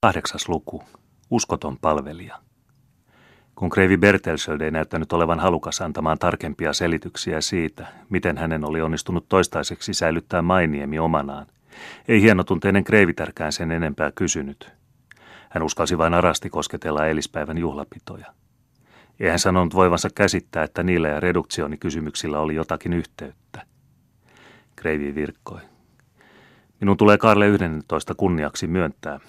Kahdeksas 0.00 0.48
luku. 0.48 0.82
Uskoton 1.30 1.78
palvelija. 1.78 2.38
Kun 3.54 3.70
Kreivi 3.70 3.96
Bertelsöld 3.96 4.60
ei 4.60 4.70
näyttänyt 4.70 5.12
olevan 5.12 5.40
halukas 5.40 5.80
antamaan 5.80 6.18
tarkempia 6.18 6.72
selityksiä 6.72 7.40
siitä, 7.40 7.86
miten 8.10 8.38
hänen 8.38 8.64
oli 8.64 8.80
onnistunut 8.80 9.28
toistaiseksi 9.28 9.94
säilyttää 9.94 10.42
Mainiemi 10.42 10.98
omanaan, 10.98 11.46
ei 12.08 12.22
hienotunteinen 12.22 12.84
Kreivitärkään 12.84 13.52
sen 13.52 13.72
enempää 13.72 14.12
kysynyt. 14.14 14.72
Hän 15.50 15.62
uskalsi 15.62 15.98
vain 15.98 16.14
arasti 16.14 16.50
kosketella 16.50 17.06
eilispäivän 17.06 17.58
juhlapitoja. 17.58 18.26
Ei 19.20 19.28
hän 19.28 19.38
sanonut 19.38 19.74
voivansa 19.74 20.08
käsittää, 20.14 20.64
että 20.64 20.82
niillä 20.82 21.08
ja 21.08 21.20
reduktionikysymyksillä 21.20 22.40
oli 22.40 22.54
jotakin 22.54 22.92
yhteyttä. 22.92 23.66
Kreivi 24.76 25.14
virkkoi. 25.14 25.60
Minun 26.80 26.96
tulee 26.96 27.18
Karle 27.18 27.48
11 27.48 28.14
kunniaksi 28.14 28.66
myöntää, 28.66 29.20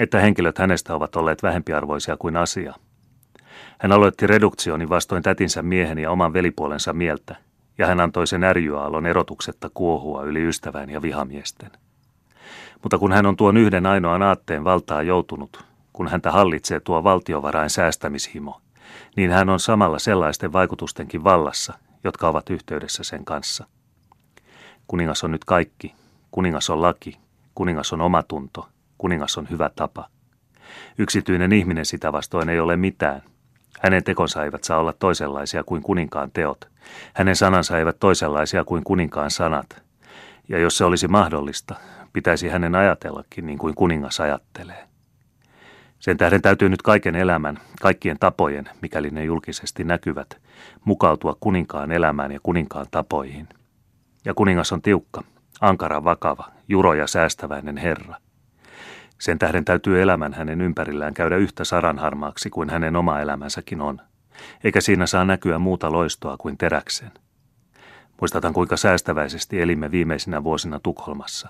että 0.00 0.20
henkilöt 0.20 0.58
hänestä 0.58 0.94
ovat 0.94 1.16
olleet 1.16 1.42
vähempiarvoisia 1.42 2.16
kuin 2.16 2.36
asia. 2.36 2.74
Hän 3.78 3.92
aloitti 3.92 4.26
reduktioni 4.26 4.88
vastoin 4.88 5.22
tätinsä 5.22 5.62
miehen 5.62 5.98
ja 5.98 6.10
oman 6.10 6.32
velipuolensa 6.32 6.92
mieltä, 6.92 7.36
ja 7.78 7.86
hän 7.86 8.00
antoi 8.00 8.26
sen 8.26 8.44
ärjyaalon 8.44 9.06
erotuksetta 9.06 9.70
kuohua 9.74 10.22
yli 10.22 10.48
ystävän 10.48 10.90
ja 10.90 11.02
vihamiesten. 11.02 11.70
Mutta 12.82 12.98
kun 12.98 13.12
hän 13.12 13.26
on 13.26 13.36
tuon 13.36 13.56
yhden 13.56 13.86
ainoan 13.86 14.22
aatteen 14.22 14.64
valtaa 14.64 15.02
joutunut, 15.02 15.64
kun 15.92 16.08
häntä 16.08 16.32
hallitsee 16.32 16.80
tuo 16.80 17.04
valtiovarain 17.04 17.70
säästämishimo, 17.70 18.60
niin 19.16 19.30
hän 19.30 19.48
on 19.48 19.60
samalla 19.60 19.98
sellaisten 19.98 20.52
vaikutustenkin 20.52 21.24
vallassa, 21.24 21.74
jotka 22.04 22.28
ovat 22.28 22.50
yhteydessä 22.50 23.04
sen 23.04 23.24
kanssa. 23.24 23.66
Kuningas 24.86 25.24
on 25.24 25.30
nyt 25.30 25.44
kaikki, 25.44 25.94
kuningas 26.30 26.70
on 26.70 26.82
laki, 26.82 27.18
kuningas 27.54 27.92
on 27.92 28.00
omatunto, 28.00 28.68
Kuningas 28.98 29.38
on 29.38 29.50
hyvä 29.50 29.70
tapa. 29.76 30.08
Yksityinen 30.98 31.52
ihminen 31.52 31.86
sitä 31.86 32.12
vastoin 32.12 32.48
ei 32.48 32.60
ole 32.60 32.76
mitään. 32.76 33.22
Hänen 33.80 34.04
tekonsa 34.04 34.44
eivät 34.44 34.64
saa 34.64 34.78
olla 34.78 34.92
toisenlaisia 34.92 35.64
kuin 35.64 35.82
kuninkaan 35.82 36.30
teot. 36.30 36.68
Hänen 37.14 37.36
sanansa 37.36 37.78
eivät 37.78 37.96
toisenlaisia 38.00 38.64
kuin 38.64 38.84
kuninkaan 38.84 39.30
sanat. 39.30 39.82
Ja 40.48 40.58
jos 40.58 40.78
se 40.78 40.84
olisi 40.84 41.08
mahdollista, 41.08 41.74
pitäisi 42.12 42.48
hänen 42.48 42.74
ajatellakin 42.74 43.46
niin 43.46 43.58
kuin 43.58 43.74
kuningas 43.74 44.20
ajattelee. 44.20 44.86
Sen 45.98 46.16
tähden 46.16 46.42
täytyy 46.42 46.68
nyt 46.68 46.82
kaiken 46.82 47.14
elämän, 47.16 47.58
kaikkien 47.80 48.16
tapojen, 48.20 48.68
mikäli 48.82 49.10
ne 49.10 49.24
julkisesti 49.24 49.84
näkyvät, 49.84 50.38
mukautua 50.84 51.36
kuninkaan 51.40 51.92
elämään 51.92 52.32
ja 52.32 52.40
kuninkaan 52.42 52.86
tapoihin. 52.90 53.48
Ja 54.24 54.34
kuningas 54.34 54.72
on 54.72 54.82
tiukka, 54.82 55.22
ankara 55.60 56.04
vakava, 56.04 56.44
juro 56.68 56.94
ja 56.94 57.06
säästäväinen 57.06 57.76
herra. 57.76 58.16
Sen 59.18 59.38
tähden 59.38 59.64
täytyy 59.64 60.02
elämän 60.02 60.34
hänen 60.34 60.60
ympärillään 60.60 61.14
käydä 61.14 61.36
yhtä 61.36 61.64
saranharmaaksi 61.64 62.50
kuin 62.50 62.70
hänen 62.70 62.96
oma 62.96 63.20
elämänsäkin 63.20 63.80
on, 63.80 64.00
eikä 64.64 64.80
siinä 64.80 65.06
saa 65.06 65.24
näkyä 65.24 65.58
muuta 65.58 65.92
loistoa 65.92 66.36
kuin 66.36 66.58
teräksen. 66.58 67.10
Muistatan, 68.20 68.52
kuinka 68.52 68.76
säästäväisesti 68.76 69.60
elimme 69.60 69.90
viimeisinä 69.90 70.44
vuosina 70.44 70.80
Tukholmassa, 70.80 71.48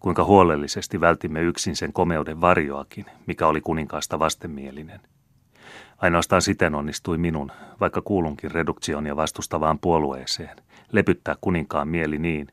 kuinka 0.00 0.24
huolellisesti 0.24 1.00
vältimme 1.00 1.42
yksin 1.42 1.76
sen 1.76 1.92
komeuden 1.92 2.40
varjoakin, 2.40 3.06
mikä 3.26 3.46
oli 3.46 3.60
kuninkaasta 3.60 4.18
vastenmielinen. 4.18 5.00
Ainoastaan 5.98 6.42
siten 6.42 6.74
onnistui 6.74 7.18
minun, 7.18 7.52
vaikka 7.80 8.02
kuulunkin 8.02 8.50
reduktionia 8.50 9.16
vastustavaan 9.16 9.78
puolueeseen, 9.78 10.56
lepyttää 10.92 11.34
kuninkaan 11.40 11.88
mieli 11.88 12.18
niin, 12.18 12.48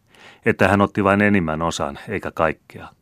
että 0.46 0.68
hän 0.68 0.82
otti 0.82 1.04
vain 1.04 1.22
enimmän 1.22 1.62
osan 1.62 2.00
eikä 2.10 2.32
kaikkea– 2.32 2.88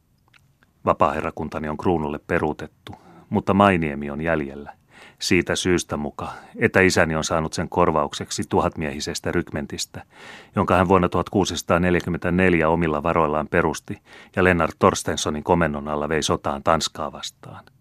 Vapaaherrakuntani 0.85 1.69
on 1.69 1.77
kruunulle 1.77 2.19
peruutettu, 2.27 2.95
mutta 3.29 3.53
Mainiemi 3.53 4.09
on 4.09 4.21
jäljellä. 4.21 4.73
Siitä 5.19 5.55
syystä 5.55 5.97
muka, 5.97 6.27
että 6.55 6.79
isäni 6.79 7.15
on 7.15 7.23
saanut 7.23 7.53
sen 7.53 7.69
korvaukseksi 7.69 8.43
tuhatmiehisestä 8.49 9.31
rykmentistä, 9.31 10.03
jonka 10.55 10.75
hän 10.75 10.87
vuonna 10.87 11.09
1644 11.09 12.69
omilla 12.69 13.03
varoillaan 13.03 13.47
perusti 13.47 14.01
ja 14.35 14.43
Lennart 14.43 14.75
Torstenssonin 14.79 15.43
komennon 15.43 15.87
alla 15.87 16.09
vei 16.09 16.23
sotaan 16.23 16.63
Tanskaa 16.63 17.11
vastaan– 17.11 17.63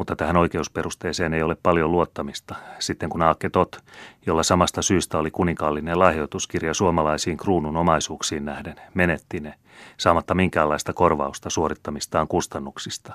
mutta 0.00 0.16
tähän 0.16 0.36
oikeusperusteeseen 0.36 1.34
ei 1.34 1.42
ole 1.42 1.56
paljon 1.62 1.92
luottamista, 1.92 2.54
sitten 2.78 3.08
kun 3.10 3.22
Aakke 3.22 3.50
Tot, 3.50 3.76
jolla 4.26 4.42
samasta 4.42 4.82
syystä 4.82 5.18
oli 5.18 5.30
kuninkaallinen 5.30 5.98
lahjoituskirja 5.98 6.74
suomalaisiin 6.74 7.36
kruunun 7.36 7.76
omaisuuksiin 7.76 8.44
nähden, 8.44 8.76
menetti 8.94 9.40
ne, 9.40 9.54
saamatta 9.96 10.34
minkäänlaista 10.34 10.92
korvausta 10.92 11.50
suorittamistaan 11.50 12.28
kustannuksista. 12.28 13.14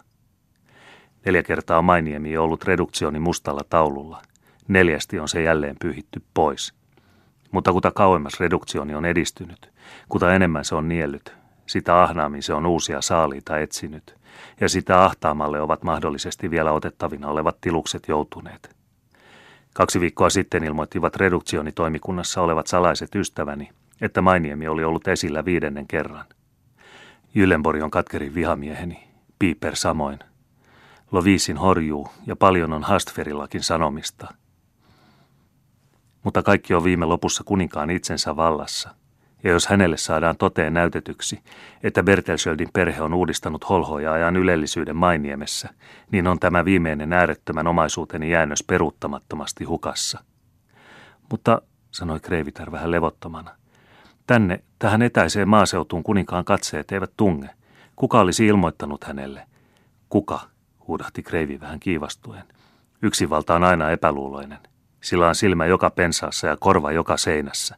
Neljä 1.26 1.44
kertaa 1.44 1.78
on 1.78 1.86
Mainiemi 1.86 2.38
ollut 2.38 2.64
reduktioni 2.64 3.20
mustalla 3.20 3.62
taululla. 3.70 4.22
Neljästi 4.68 5.20
on 5.20 5.28
se 5.28 5.42
jälleen 5.42 5.76
pyhitty 5.82 6.22
pois. 6.34 6.74
Mutta 7.52 7.72
kuta 7.72 7.92
kauemmas 7.92 8.40
reduktioni 8.40 8.96
on 8.96 9.06
edistynyt, 9.06 9.72
kuta 10.10 10.34
enemmän 10.34 10.66
se 10.66 10.76
on 10.76 10.90
niellyt, 10.90 11.34
sitä 11.66 12.04
ahnaammin 12.04 12.44
se 12.44 12.54
on 12.54 12.66
uusia 12.66 13.02
saaliita 13.02 13.60
etsinyt– 13.60 14.16
ja 14.62 14.70
sitä 14.70 15.04
ahtaamalle 15.04 15.62
ovat 15.62 15.84
mahdollisesti 15.84 16.52
vielä 16.52 16.72
otettavina 16.72 17.28
olevat 17.28 17.62
tilukset 17.62 18.04
joutuneet. 18.08 18.76
Kaksi 19.74 20.00
viikkoa 20.00 20.30
sitten 20.30 20.64
ilmoittivat 20.64 21.16
reduktionitoimikunnassa 21.16 22.42
olevat 22.42 22.68
salaiset 22.68 23.16
ystäväni, 23.16 23.70
että 24.02 24.22
Mainiemi 24.22 24.68
oli 24.68 24.84
ollut 24.84 25.08
esillä 25.08 25.46
viidennen 25.46 25.88
kerran. 25.88 26.26
Jyllenborg 27.36 27.84
on 27.84 27.92
katkerin 27.92 28.36
vihamieheni, 28.36 29.08
Piper 29.40 29.76
samoin. 29.76 30.20
Lovisin 31.12 31.58
horjuu 31.58 32.08
ja 32.28 32.36
paljon 32.36 32.74
on 32.74 32.84
Hastferillakin 32.84 33.64
sanomista. 33.64 34.34
Mutta 36.24 36.44
kaikki 36.44 36.74
on 36.74 36.84
viime 36.84 37.06
lopussa 37.06 37.44
kuninkaan 37.44 37.90
itsensä 37.90 38.36
vallassa– 38.36 38.90
ja 39.46 39.52
jos 39.52 39.68
hänelle 39.68 39.98
saadaan 39.98 40.38
toteen 40.38 40.74
näytetyksi, 40.74 41.40
että 41.84 42.04
Bertelsöldin 42.04 42.70
perhe 42.74 43.02
on 43.02 43.14
uudistanut 43.14 43.70
holhoja 43.70 44.14
ajan 44.14 44.36
ylellisyyden 44.36 44.96
Mainiemessä, 44.96 45.70
niin 46.12 46.28
on 46.28 46.40
tämä 46.40 46.66
viimeinen 46.66 47.14
äärettömän 47.14 47.68
omaisuuteni 47.68 48.32
jäännös 48.32 48.64
peruuttamattomasti 48.64 49.64
hukassa. 49.64 50.20
Mutta, 51.32 51.62
sanoi 51.92 52.20
Kreivitar 52.20 52.72
vähän 52.72 52.92
levottomana, 52.92 53.52
tänne, 54.28 54.64
tähän 54.80 55.02
etäiseen 55.02 55.50
maaseutuun 55.50 56.04
kuninkaan 56.04 56.46
katseet 56.46 56.92
eivät 56.92 57.12
tunge. 57.18 57.50
Kuka 57.96 58.20
olisi 58.20 58.46
ilmoittanut 58.46 59.04
hänelle? 59.04 59.48
Kuka? 60.10 60.40
huudahti 60.88 61.24
Kreivi 61.24 61.60
vähän 61.60 61.80
kiivastuen. 61.80 62.44
Yksinvalta 63.02 63.56
on 63.56 63.64
aina 63.64 63.92
epäluuloinen. 63.92 64.60
Sillä 65.02 65.28
on 65.28 65.36
silmä 65.36 65.66
joka 65.66 65.90
pensaassa 65.90 66.48
ja 66.48 66.58
korva 66.60 66.92
joka 66.92 67.18
seinässä. 67.18 67.76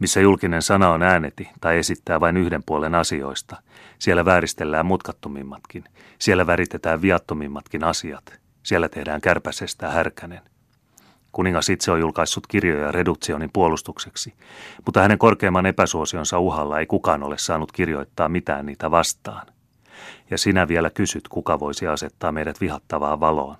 Missä 0.00 0.20
julkinen 0.20 0.62
sana 0.62 0.90
on 0.90 1.02
ääneti 1.02 1.50
tai 1.60 1.78
esittää 1.78 2.20
vain 2.20 2.36
yhden 2.36 2.62
puolen 2.66 2.94
asioista, 2.94 3.56
siellä 3.98 4.24
vääristellään 4.24 4.86
mutkattomimmatkin, 4.86 5.84
siellä 6.18 6.46
väritetään 6.46 7.02
viattomimmatkin 7.02 7.84
asiat, 7.84 8.40
siellä 8.62 8.88
tehdään 8.88 9.20
kärpäsestä 9.20 9.90
härkänen. 9.90 10.40
Kuningas 11.32 11.68
itse 11.68 11.90
on 11.90 12.00
julkaissut 12.00 12.46
kirjoja 12.46 12.92
reduktionin 12.92 13.50
puolustukseksi, 13.52 14.34
mutta 14.86 15.02
hänen 15.02 15.18
korkeimman 15.18 15.66
epäsuosionsa 15.66 16.38
uhalla 16.38 16.80
ei 16.80 16.86
kukaan 16.86 17.22
ole 17.22 17.38
saanut 17.38 17.72
kirjoittaa 17.72 18.28
mitään 18.28 18.66
niitä 18.66 18.90
vastaan. 18.90 19.46
Ja 20.30 20.38
sinä 20.38 20.68
vielä 20.68 20.90
kysyt, 20.90 21.28
kuka 21.28 21.60
voisi 21.60 21.86
asettaa 21.86 22.32
meidät 22.32 22.60
vihattavaan 22.60 23.20
valoon. 23.20 23.56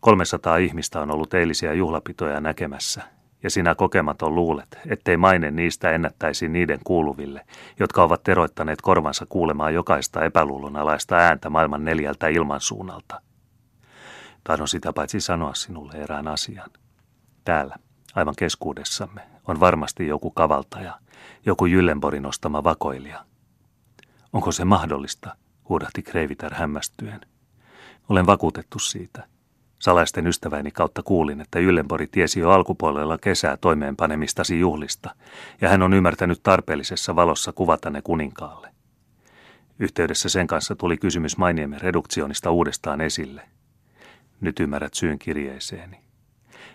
300 0.00 0.56
ihmistä 0.56 1.00
on 1.00 1.10
ollut 1.10 1.34
eilisiä 1.34 1.72
juhlapitoja 1.72 2.40
näkemässä, 2.40 3.15
ja 3.46 3.50
sinä 3.50 3.74
kokematon 3.74 4.34
luulet, 4.34 4.78
ettei 4.86 5.16
maine 5.16 5.50
niistä 5.50 5.90
ennättäisi 5.90 6.48
niiden 6.48 6.78
kuuluville, 6.84 7.46
jotka 7.80 8.02
ovat 8.02 8.22
teroittaneet 8.22 8.80
korvansa 8.80 9.26
kuulemaan 9.28 9.74
jokaista 9.74 10.24
epäluulonalaista 10.24 11.16
ääntä 11.16 11.50
maailman 11.50 11.84
neljältä 11.84 12.28
ilmansuunnalta. 12.28 13.20
Tahdon 14.44 14.68
sitä 14.68 14.92
paitsi 14.92 15.20
sanoa 15.20 15.54
sinulle 15.54 15.92
erään 15.92 16.28
asian. 16.28 16.70
Täällä, 17.44 17.76
aivan 18.14 18.34
keskuudessamme, 18.38 19.20
on 19.48 19.60
varmasti 19.60 20.06
joku 20.06 20.30
kavaltaja, 20.30 20.98
joku 21.44 21.66
Jyllenborin 21.66 22.26
ostama 22.26 22.64
vakoilija. 22.64 23.24
Onko 24.32 24.52
se 24.52 24.64
mahdollista, 24.64 25.36
huudahti 25.68 26.02
Kreivitar 26.02 26.54
hämmästyen. 26.54 27.20
Olen 28.08 28.26
vakuutettu 28.26 28.78
siitä– 28.78 29.26
Salaisten 29.78 30.26
ystäväni 30.26 30.70
kautta 30.70 31.02
kuulin, 31.02 31.40
että 31.40 31.58
Yllenbori 31.58 32.06
tiesi 32.06 32.40
jo 32.40 32.50
alkupuolella 32.50 33.18
kesää 33.18 33.56
toimeenpanemistasi 33.56 34.60
juhlista, 34.60 35.14
ja 35.60 35.68
hän 35.68 35.82
on 35.82 35.94
ymmärtänyt 35.94 36.40
tarpeellisessa 36.42 37.16
valossa 37.16 37.52
kuvata 37.52 37.90
ne 37.90 38.02
kuninkaalle. 38.02 38.68
Yhteydessä 39.78 40.28
sen 40.28 40.46
kanssa 40.46 40.76
tuli 40.76 40.96
kysymys 40.96 41.36
Mainiemen 41.36 41.80
reduktionista 41.80 42.50
uudestaan 42.50 43.00
esille. 43.00 43.42
Nyt 44.40 44.60
ymmärrät 44.60 44.94
syyn 44.94 45.18
kirjeeseeni. 45.18 46.00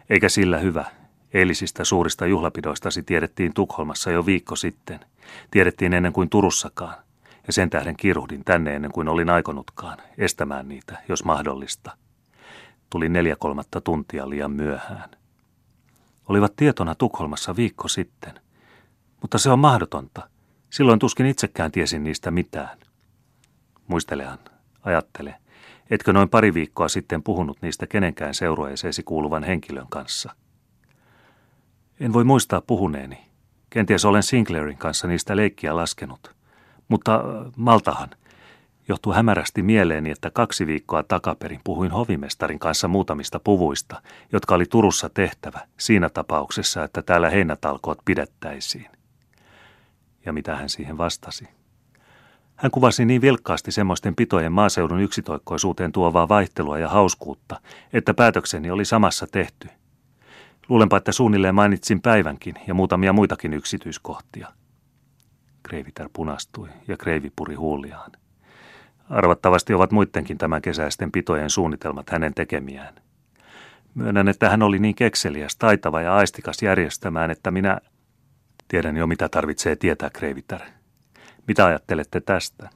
Eikä 0.10 0.30
sillä 0.30 0.58
hyvä. 0.58 0.86
Eilisistä 1.34 1.84
suurista 1.84 2.26
juhlapidoistasi 2.26 3.04
tiedettiin 3.04 3.54
Tukholmassa 3.54 4.12
jo 4.12 4.26
viikko 4.26 4.56
sitten. 4.56 5.00
Tiedettiin 5.52 5.94
ennen 5.94 6.14
kuin 6.14 6.30
Turussakaan. 6.30 6.96
ja 7.48 7.54
sen 7.54 7.70
tähden 7.70 7.96
kiruhdin 7.98 8.44
tänne 8.46 8.76
ennen 8.76 8.92
kuin 8.92 9.08
olin 9.08 9.30
aikonutkaan, 9.30 9.98
estämään 10.18 10.68
niitä, 10.68 10.98
jos 11.10 11.26
mahdollista. 11.26 11.92
Tuli 12.92 13.10
neljä 13.10 13.36
kolmatta 13.36 13.82
tuntia 13.82 14.30
liian 14.30 14.52
myöhään. 14.52 15.10
Olivat 16.30 16.56
tietona 16.56 16.96
Tukholmassa 16.96 17.56
viikko 17.56 17.88
sitten. 17.88 18.34
Mutta 19.22 19.38
se 19.38 19.50
on 19.50 19.60
mahdotonta. 19.60 20.30
Silloin 20.70 21.00
tuskin 21.00 21.26
itsekään 21.26 21.72
tiesin 21.72 22.04
niistä 22.04 22.32
mitään. 22.32 22.78
Muistelehan, 23.88 24.40
ajattele, 24.84 25.36
etkö 25.90 26.14
noin 26.14 26.30
pari 26.30 26.54
viikkoa 26.54 26.88
sitten 26.88 27.24
puhunut 27.24 27.58
niistä 27.62 27.88
kenenkään 27.88 28.34
seurueeseesi 28.34 29.04
kuuluvan 29.04 29.44
henkilön 29.44 29.88
kanssa? 29.90 30.36
En 32.00 32.14
voi 32.14 32.24
muistaa 32.24 32.62
puhuneeni. 32.62 33.18
Kenties 33.70 34.06
olen 34.06 34.24
Sinclairin 34.24 34.78
kanssa 34.78 35.08
niistä 35.08 35.36
leikkiä 35.36 35.76
laskenut. 35.76 36.36
Mutta 36.88 37.16
äh, 37.16 37.52
Maltahan, 37.56 38.10
johtuu 38.88 39.14
hämärästi 39.14 39.64
mieleeni, 39.64 40.12
että 40.12 40.32
kaksi 40.32 40.68
viikkoa 40.68 41.04
takaperin 41.04 41.62
puhuin 41.64 41.92
hovimestarin 41.92 42.60
kanssa 42.60 42.88
muutamista 42.88 43.40
puvuista, 43.40 44.02
jotka 44.32 44.56
oli 44.56 44.66
Turussa 44.66 45.10
tehtävä 45.10 45.60
siinä 45.80 46.10
tapauksessa, 46.10 46.84
että 46.84 47.02
täällä 47.02 47.30
heinätalkoot 47.30 47.98
pidettäisiin. 48.06 48.90
Ja 50.26 50.34
mitä 50.34 50.56
hän 50.56 50.70
siihen 50.70 50.98
vastasi? 50.98 51.48
Hän 52.56 52.72
kuvasi 52.72 53.06
niin 53.06 53.22
vilkkaasti 53.22 53.72
semmoisten 53.72 54.16
pitojen 54.16 54.52
maaseudun 54.52 55.02
yksitoikkoisuuteen 55.02 55.92
tuovaa 55.92 56.30
vaihtelua 56.30 56.80
ja 56.80 56.90
hauskuutta, 56.90 57.62
että 57.94 58.14
päätökseni 58.14 58.72
oli 58.72 58.86
samassa 58.86 59.28
tehty. 59.28 59.70
Luulenpa, 60.70 60.98
että 60.98 61.12
suunnilleen 61.12 61.56
mainitsin 61.56 62.02
päivänkin 62.02 62.56
ja 62.68 62.74
muutamia 62.74 63.14
muitakin 63.14 63.54
yksityiskohtia. 63.54 64.48
Kreivitär 65.64 66.10
punastui 66.14 66.70
ja 66.88 66.98
Kreivi 66.98 67.32
puri 67.36 67.56
huuliaan. 67.56 68.12
Arvattavasti 69.12 69.74
ovat 69.74 69.92
muidenkin 69.92 70.38
tämän 70.38 70.62
kesäisten 70.62 71.12
pitojen 71.12 71.50
suunnitelmat 71.50 72.10
hänen 72.10 72.34
tekemiään. 72.34 72.96
Myönnän, 73.96 74.28
että 74.28 74.50
hän 74.50 74.64
oli 74.64 74.80
niin 74.80 74.96
kekseliäs, 74.96 75.56
taitava 75.56 76.02
ja 76.02 76.16
aistikas 76.16 76.62
järjestämään, 76.62 77.32
että 77.32 77.52
minä... 77.52 77.78
Tiedän 78.68 78.98
jo, 78.98 79.08
mitä 79.08 79.30
tarvitsee 79.30 79.76
tietää, 79.76 80.10
Kreivitär. 80.10 80.62
Mitä 81.48 81.66
ajattelette 81.66 82.22
tästä? 82.22 82.70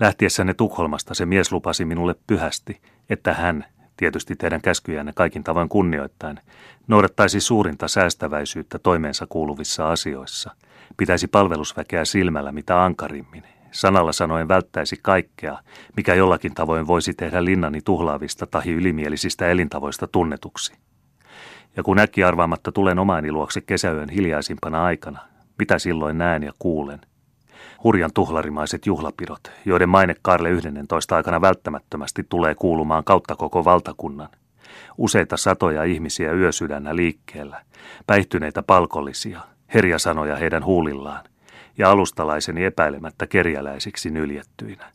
Lähtiessänne 0.00 0.54
Tukholmasta 0.54 1.14
se 1.14 1.26
mies 1.26 1.52
lupasi 1.52 1.84
minulle 1.84 2.14
pyhästi, 2.26 2.80
että 3.08 3.34
hän, 3.34 3.64
tietysti 3.96 4.36
teidän 4.36 4.60
käskyjänne 4.60 5.12
kaikin 5.14 5.44
tavoin 5.44 5.68
kunnioittain, 5.68 6.40
noudattaisi 6.88 7.40
suurinta 7.40 7.88
säästäväisyyttä 7.88 8.78
toimeensa 8.78 9.26
kuuluvissa 9.28 9.90
asioissa, 9.90 10.50
pitäisi 10.96 11.26
palvelusväkeä 11.28 12.04
silmällä 12.04 12.52
mitä 12.52 12.84
ankarimmin, 12.84 13.44
sanalla 13.70 14.12
sanoen 14.12 14.48
välttäisi 14.48 14.96
kaikkea, 15.02 15.58
mikä 15.96 16.14
jollakin 16.14 16.54
tavoin 16.54 16.86
voisi 16.86 17.14
tehdä 17.14 17.44
linnani 17.44 17.80
tuhlaavista 17.84 18.46
tahi 18.46 18.72
ylimielisistä 18.72 19.48
elintavoista 19.48 20.06
tunnetuksi. 20.06 20.72
Ja 21.76 21.82
kun 21.82 21.98
äkki 21.98 22.24
arvaamatta 22.24 22.72
tulen 22.72 22.98
omaani 22.98 23.32
luokse 23.32 23.60
kesäyön 23.60 24.08
hiljaisimpana 24.08 24.84
aikana, 24.84 25.20
mitä 25.58 25.78
silloin 25.78 26.18
näen 26.18 26.42
ja 26.42 26.52
kuulen? 26.58 27.00
Hurjan 27.84 28.10
tuhlarimaiset 28.14 28.86
juhlapidot, 28.86 29.40
joiden 29.64 29.88
maine 29.88 30.14
Karle 30.22 30.50
11 30.50 31.16
aikana 31.16 31.40
välttämättömästi 31.40 32.26
tulee 32.28 32.54
kuulumaan 32.54 33.04
kautta 33.04 33.36
koko 33.36 33.64
valtakunnan. 33.64 34.28
Useita 34.98 35.36
satoja 35.36 35.84
ihmisiä 35.84 36.32
yösydännä 36.32 36.96
liikkeellä, 36.96 37.62
päihtyneitä 38.06 38.62
palkollisia, 38.62 39.40
herjasanoja 39.74 40.36
heidän 40.36 40.64
huulillaan, 40.64 41.24
ja 41.80 41.90
alustalaiseni 41.90 42.64
epäilemättä 42.64 43.26
kerjäläisiksi 43.26 44.10
nyljettyinä. 44.10 44.92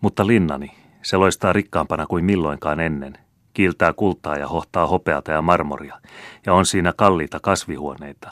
Mutta 0.00 0.26
linnani, 0.26 0.72
se 1.02 1.16
loistaa 1.16 1.52
rikkaampana 1.52 2.06
kuin 2.06 2.24
milloinkaan 2.24 2.80
ennen, 2.80 3.18
kiiltää 3.54 3.92
kultaa 3.92 4.36
ja 4.36 4.48
hohtaa 4.48 4.86
hopeata 4.86 5.32
ja 5.32 5.42
marmoria, 5.42 6.00
ja 6.46 6.54
on 6.54 6.66
siinä 6.66 6.92
kalliita 6.96 7.40
kasvihuoneita. 7.40 8.30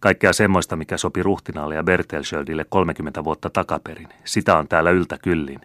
Kaikkea 0.00 0.32
semmoista, 0.32 0.76
mikä 0.76 0.96
sopi 0.96 1.22
ruhtinaalle 1.22 1.74
ja 1.74 1.82
Bertelschöldille 1.82 2.66
30 2.68 3.24
vuotta 3.24 3.50
takaperin. 3.50 4.08
Sitä 4.24 4.58
on 4.58 4.68
täällä 4.68 4.90
yltä 4.90 5.18
kyllin, 5.18 5.60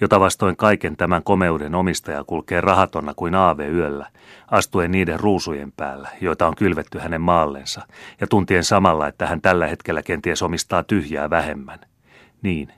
jota 0.00 0.20
vastoin 0.20 0.56
kaiken 0.56 0.96
tämän 0.96 1.22
komeuden 1.22 1.74
omistaja 1.74 2.24
kulkee 2.24 2.60
rahatonna 2.60 3.14
kuin 3.14 3.34
aave 3.34 3.68
yöllä, 3.68 4.06
astuen 4.50 4.90
niiden 4.90 5.20
ruusujen 5.20 5.72
päällä, 5.72 6.08
joita 6.20 6.46
on 6.46 6.56
kylvetty 6.56 6.98
hänen 6.98 7.20
maallensa, 7.20 7.86
ja 8.20 8.26
tuntien 8.26 8.64
samalla, 8.64 9.08
että 9.08 9.26
hän 9.26 9.40
tällä 9.40 9.66
hetkellä 9.66 10.02
kenties 10.02 10.42
omistaa 10.42 10.82
tyhjää 10.82 11.30
vähemmän. 11.30 11.78
Niin, 12.42 12.72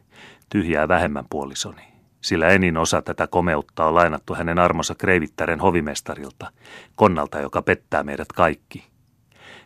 tyhjää 0.49 0.89
vähemmän 0.89 1.25
puolisoni. 1.31 1.83
Sillä 2.21 2.49
enin 2.49 2.77
osa 2.77 3.03
tätä 3.03 3.27
komeutta 3.27 3.87
on 3.87 3.95
lainattu 3.95 4.35
hänen 4.35 4.59
armonsa 4.59 4.95
kreivittären 4.95 5.61
hovimestarilta, 5.61 6.53
konnalta, 6.95 7.41
joka 7.41 7.63
pettää 7.63 8.03
meidät 8.03 8.29
kaikki. 8.35 8.94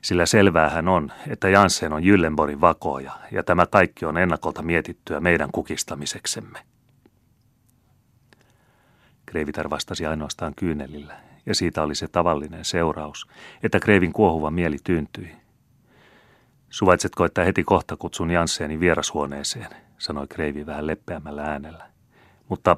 Sillä 0.03 0.27
selväähän 0.27 0.89
on, 0.89 1.13
että 1.29 1.49
Janssen 1.49 1.93
on 1.93 2.05
Jyllenborin 2.05 2.61
vakoja, 2.61 3.13
ja 3.33 3.43
tämä 3.43 3.67
kaikki 3.67 4.05
on 4.05 4.19
ennakolta 4.19 4.63
mietittyä 4.63 5.21
meidän 5.21 5.51
kukistamiseksemme. 5.53 6.59
Kreivitar 9.27 9.71
vastasi 9.71 10.07
ainoastaan 10.07 10.55
kyynelillä, 10.57 11.17
ja 11.47 11.55
siitä 11.55 11.83
oli 11.83 11.95
se 11.95 12.09
tavallinen 12.09 12.65
seuraus, 12.65 13.27
että 13.63 13.81
Kreivin 13.81 14.13
kuohuva 14.13 14.51
mieli 14.51 14.77
tyyntyi. 14.85 15.31
Suvaitsetko, 16.71 17.25
että 17.25 17.45
heti 17.45 17.65
kohta 17.65 17.97
kutsun 17.97 18.31
Jansseeni 18.31 18.81
vierashuoneeseen, 18.81 19.71
sanoi 19.99 20.27
Kreivi 20.27 20.67
vähän 20.67 20.87
leppeämmällä 20.87 21.43
äänellä. 21.43 21.91
Mutta 22.49 22.77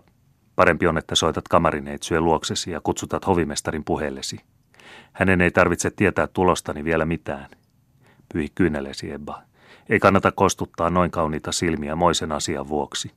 parempi 0.56 0.86
on, 0.86 0.98
että 0.98 1.14
soitat 1.14 1.48
kamarineitsyön 1.48 2.24
luoksesi 2.24 2.70
ja 2.70 2.80
kutsutat 2.80 3.26
hovimestarin 3.26 3.84
puheellesi. 3.84 4.40
Hänen 5.12 5.40
ei 5.40 5.50
tarvitse 5.50 5.90
tietää 5.90 6.26
tulostani 6.26 6.84
vielä 6.84 7.04
mitään. 7.04 7.50
Pyi 8.32 8.48
kyynelesi, 8.54 9.12
Ebba. 9.12 9.42
Ei 9.88 9.98
kannata 9.98 10.32
kostuttaa 10.32 10.90
noin 10.90 11.10
kauniita 11.10 11.52
silmiä 11.52 11.96
moisen 11.96 12.32
asian 12.32 12.68
vuoksi. 12.68 13.12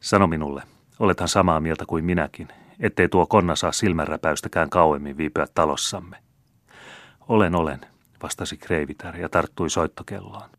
Sano 0.00 0.26
minulle, 0.26 0.62
Olethan 0.98 1.28
samaa 1.28 1.60
mieltä 1.60 1.84
kuin 1.86 2.04
minäkin, 2.04 2.48
ettei 2.80 3.08
tuo 3.08 3.26
konna 3.26 3.56
saa 3.56 3.72
silmänräpäystäkään 3.72 4.70
kauemmin 4.70 5.16
viipyä 5.16 5.46
talossamme. 5.54 6.16
Olen, 7.28 7.54
olen, 7.54 7.80
vastasi 8.22 8.56
Kreivitär 8.56 9.16
ja 9.16 9.28
tarttui 9.28 9.70
soittokelloon. 9.70 10.50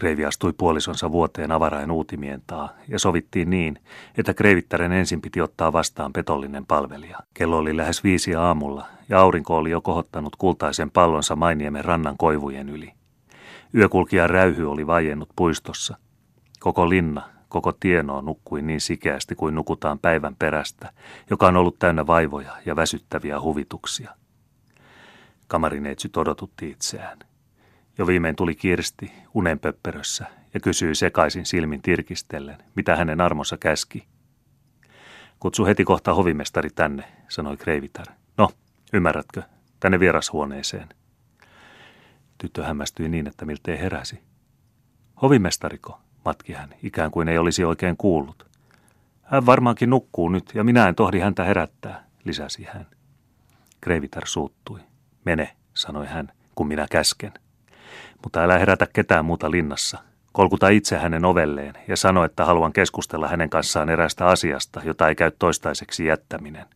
Kreivi 0.00 0.24
astui 0.24 0.52
puolisonsa 0.52 1.12
vuoteen 1.12 1.52
avarain 1.52 1.90
uutimien 1.90 2.42
taa 2.46 2.68
ja 2.88 2.98
sovittiin 2.98 3.50
niin, 3.50 3.78
että 4.18 4.34
Kreivittären 4.34 4.92
ensin 4.92 5.20
piti 5.20 5.40
ottaa 5.40 5.72
vastaan 5.72 6.12
petollinen 6.12 6.66
palvelija. 6.66 7.18
Kello 7.34 7.58
oli 7.58 7.76
lähes 7.76 8.04
viisi 8.04 8.34
aamulla 8.34 8.86
ja 9.08 9.20
aurinko 9.20 9.56
oli 9.56 9.70
jo 9.70 9.80
kohottanut 9.80 10.36
kultaisen 10.36 10.90
pallonsa 10.90 11.36
Mainiemen 11.36 11.84
rannan 11.84 12.16
koivujen 12.16 12.68
yli. 12.68 12.92
Yökulkijan 13.74 14.30
räyhy 14.30 14.70
oli 14.70 14.86
vaiennut 14.86 15.28
puistossa. 15.36 15.96
Koko 16.60 16.88
linna, 16.88 17.22
Koko 17.48 17.72
tienoa 17.72 18.22
nukkui 18.22 18.62
niin 18.62 18.80
sikeästi 18.80 19.34
kuin 19.34 19.54
nukutaan 19.54 19.98
päivän 19.98 20.36
perästä, 20.36 20.92
joka 21.30 21.46
on 21.46 21.56
ollut 21.56 21.78
täynnä 21.78 22.06
vaivoja 22.06 22.52
ja 22.66 22.76
väsyttäviä 22.76 23.40
huvituksia. 23.40 24.14
Kamarineitsyt 25.48 26.16
odotutti 26.16 26.70
itseään. 26.70 27.18
Jo 28.00 28.06
viimein 28.06 28.36
tuli 28.36 28.54
Kirsti 28.54 29.12
unenpöppörössä 29.34 30.26
ja 30.54 30.60
kysyi 30.60 30.94
sekaisin 30.94 31.46
silmin 31.46 31.82
tirkistellen, 31.82 32.58
mitä 32.74 32.96
hänen 32.96 33.20
armonsa 33.20 33.56
käski. 33.56 34.06
Kutsu 35.40 35.66
heti 35.66 35.84
kohta 35.84 36.14
hovimestari 36.14 36.70
tänne, 36.70 37.04
sanoi 37.28 37.56
Kreivitar. 37.56 38.06
No, 38.36 38.48
ymmärrätkö, 38.92 39.42
tänne 39.80 40.00
vierashuoneeseen. 40.00 40.88
Tyttö 42.38 42.64
hämmästyi 42.64 43.08
niin, 43.08 43.26
että 43.26 43.44
miltei 43.44 43.78
heräsi. 43.78 44.20
Hovimestariko, 45.22 46.00
matki 46.24 46.52
hän, 46.52 46.74
ikään 46.82 47.10
kuin 47.10 47.28
ei 47.28 47.38
olisi 47.38 47.64
oikein 47.64 47.96
kuullut. 47.96 48.50
Hän 49.22 49.46
varmaankin 49.46 49.90
nukkuu 49.90 50.28
nyt, 50.28 50.50
ja 50.54 50.64
minä 50.64 50.88
en 50.88 50.94
tohdi 50.94 51.18
häntä 51.18 51.44
herättää, 51.44 52.04
lisäsi 52.24 52.64
hän. 52.64 52.86
Kreivitar 53.80 54.26
suuttui. 54.26 54.80
Mene, 55.24 55.56
sanoi 55.74 56.06
hän, 56.06 56.32
kun 56.54 56.68
minä 56.68 56.86
käsken. 56.90 57.32
Mutta 58.22 58.42
älä 58.42 58.58
herätä 58.58 58.86
ketään 58.92 59.24
muuta 59.24 59.50
linnassa. 59.50 59.98
Kolkuta 60.32 60.68
itse 60.68 60.98
hänen 60.98 61.24
ovelleen 61.24 61.74
ja 61.88 61.96
sano, 61.96 62.24
että 62.24 62.44
haluan 62.44 62.72
keskustella 62.72 63.28
hänen 63.28 63.50
kanssaan 63.50 63.88
erästä 63.88 64.26
asiasta, 64.26 64.80
jota 64.84 65.08
ei 65.08 65.14
käy 65.14 65.30
toistaiseksi 65.38 66.06
jättäminen. 66.06 66.66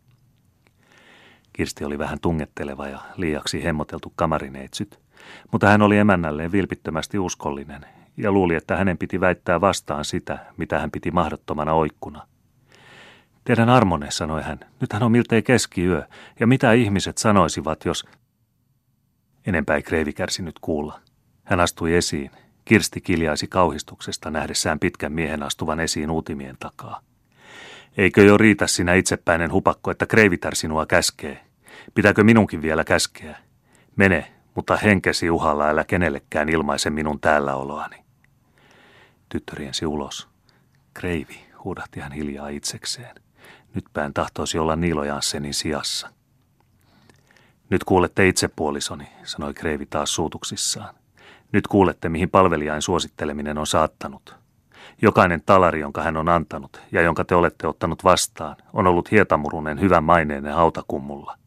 Kirsti 1.53 1.85
oli 1.85 1.99
vähän 1.99 2.21
tungetteleva 2.21 2.89
ja 2.89 2.99
liiaksi 3.17 3.65
hemmoteltu 3.65 4.13
kamarineitsyt, 4.17 5.01
mutta 5.53 5.69
hän 5.69 5.83
oli 5.83 5.99
emännälleen 5.99 6.53
vilpittömästi 6.53 7.19
uskollinen 7.19 7.87
ja 8.17 8.33
luuli, 8.33 8.55
että 8.55 8.77
hänen 8.77 8.99
piti 8.99 9.21
väittää 9.21 9.61
vastaan 9.61 10.05
sitä, 10.05 10.39
mitä 10.57 10.79
hän 10.79 10.91
piti 10.91 11.11
mahdottomana 11.11 11.73
oikkuna. 11.73 12.27
Teidän 13.45 13.69
armone, 13.69 14.11
sanoi 14.11 14.43
hän, 14.43 14.61
nythän 14.81 15.03
on 15.03 15.13
miltei 15.13 15.43
keskiyö, 15.43 16.03
ja 16.41 16.47
mitä 16.47 16.73
ihmiset 16.73 17.19
sanoisivat, 17.19 17.85
jos... 17.85 18.05
Enempää 19.47 19.77
ei 19.77 19.83
Kreivi 19.83 20.13
kärsinyt 20.13 20.59
kuulla. 20.61 21.01
Hän 21.45 21.61
astui 21.61 21.95
esiin, 21.95 22.31
Kirsti 22.65 23.01
kiljaisi 23.01 23.47
kauhistuksesta 23.47 24.31
nähdessään 24.31 24.79
pitkän 24.79 25.13
miehen 25.13 25.43
astuvan 25.43 25.81
esiin 25.81 26.11
uutimien 26.11 26.57
takaa. 26.61 27.01
Eikö 27.97 28.23
jo 28.23 28.37
riitä 28.37 28.67
sinä 28.67 28.95
itsepäinen 28.95 29.53
hupakko, 29.53 29.91
että 29.91 30.07
kreivitär 30.07 30.55
sinua 30.55 30.87
käskee? 30.87 31.45
Pitääkö 31.95 32.25
minunkin 32.25 32.63
vielä 32.63 32.85
käskeä? 32.85 33.39
Mene, 33.97 34.33
mutta 34.55 34.77
henkesi 34.77 35.31
uhalla 35.31 35.69
älä 35.69 35.85
kenellekään 35.85 36.49
ilmaise 36.49 36.91
minun 36.91 37.21
täälläoloani. 37.21 38.05
Tyttö 39.29 39.53
riensi 39.57 39.87
ulos. 39.87 40.29
Kreivi, 40.95 41.41
huudahti 41.65 42.01
hän 42.01 42.13
hiljaa 42.13 42.49
itsekseen. 42.49 43.17
Nyt 43.75 43.85
pään 43.93 44.15
tahtoisi 44.15 44.59
olla 44.59 44.77
Niilo 44.77 45.05
Janssenin 45.05 45.55
sijassa. 45.55 46.11
Nyt 47.71 47.85
kuulette 47.85 48.29
itse 48.29 48.49
puolisoni, 48.49 49.09
sanoi 49.25 49.55
Kreivi 49.55 49.87
taas 49.87 50.15
suutuksissaan. 50.15 50.95
Nyt 51.55 51.67
kuulette, 51.67 52.09
mihin 52.09 52.31
palvelijain 52.31 52.83
suositteleminen 52.83 53.59
on 53.59 53.67
saattanut. 53.67 54.37
Jokainen 55.03 55.43
talari, 55.47 55.81
jonka 55.81 56.03
hän 56.03 56.17
on 56.17 56.29
antanut 56.29 56.81
ja 56.93 57.03
jonka 57.03 57.25
te 57.25 57.35
olette 57.35 57.67
ottanut 57.67 58.05
vastaan, 58.05 58.57
on 58.73 58.87
ollut 58.87 59.11
hietamurunen 59.11 59.81
hyvän 59.81 60.05
maineinen 60.05 60.55
hautakummulla. 60.55 61.39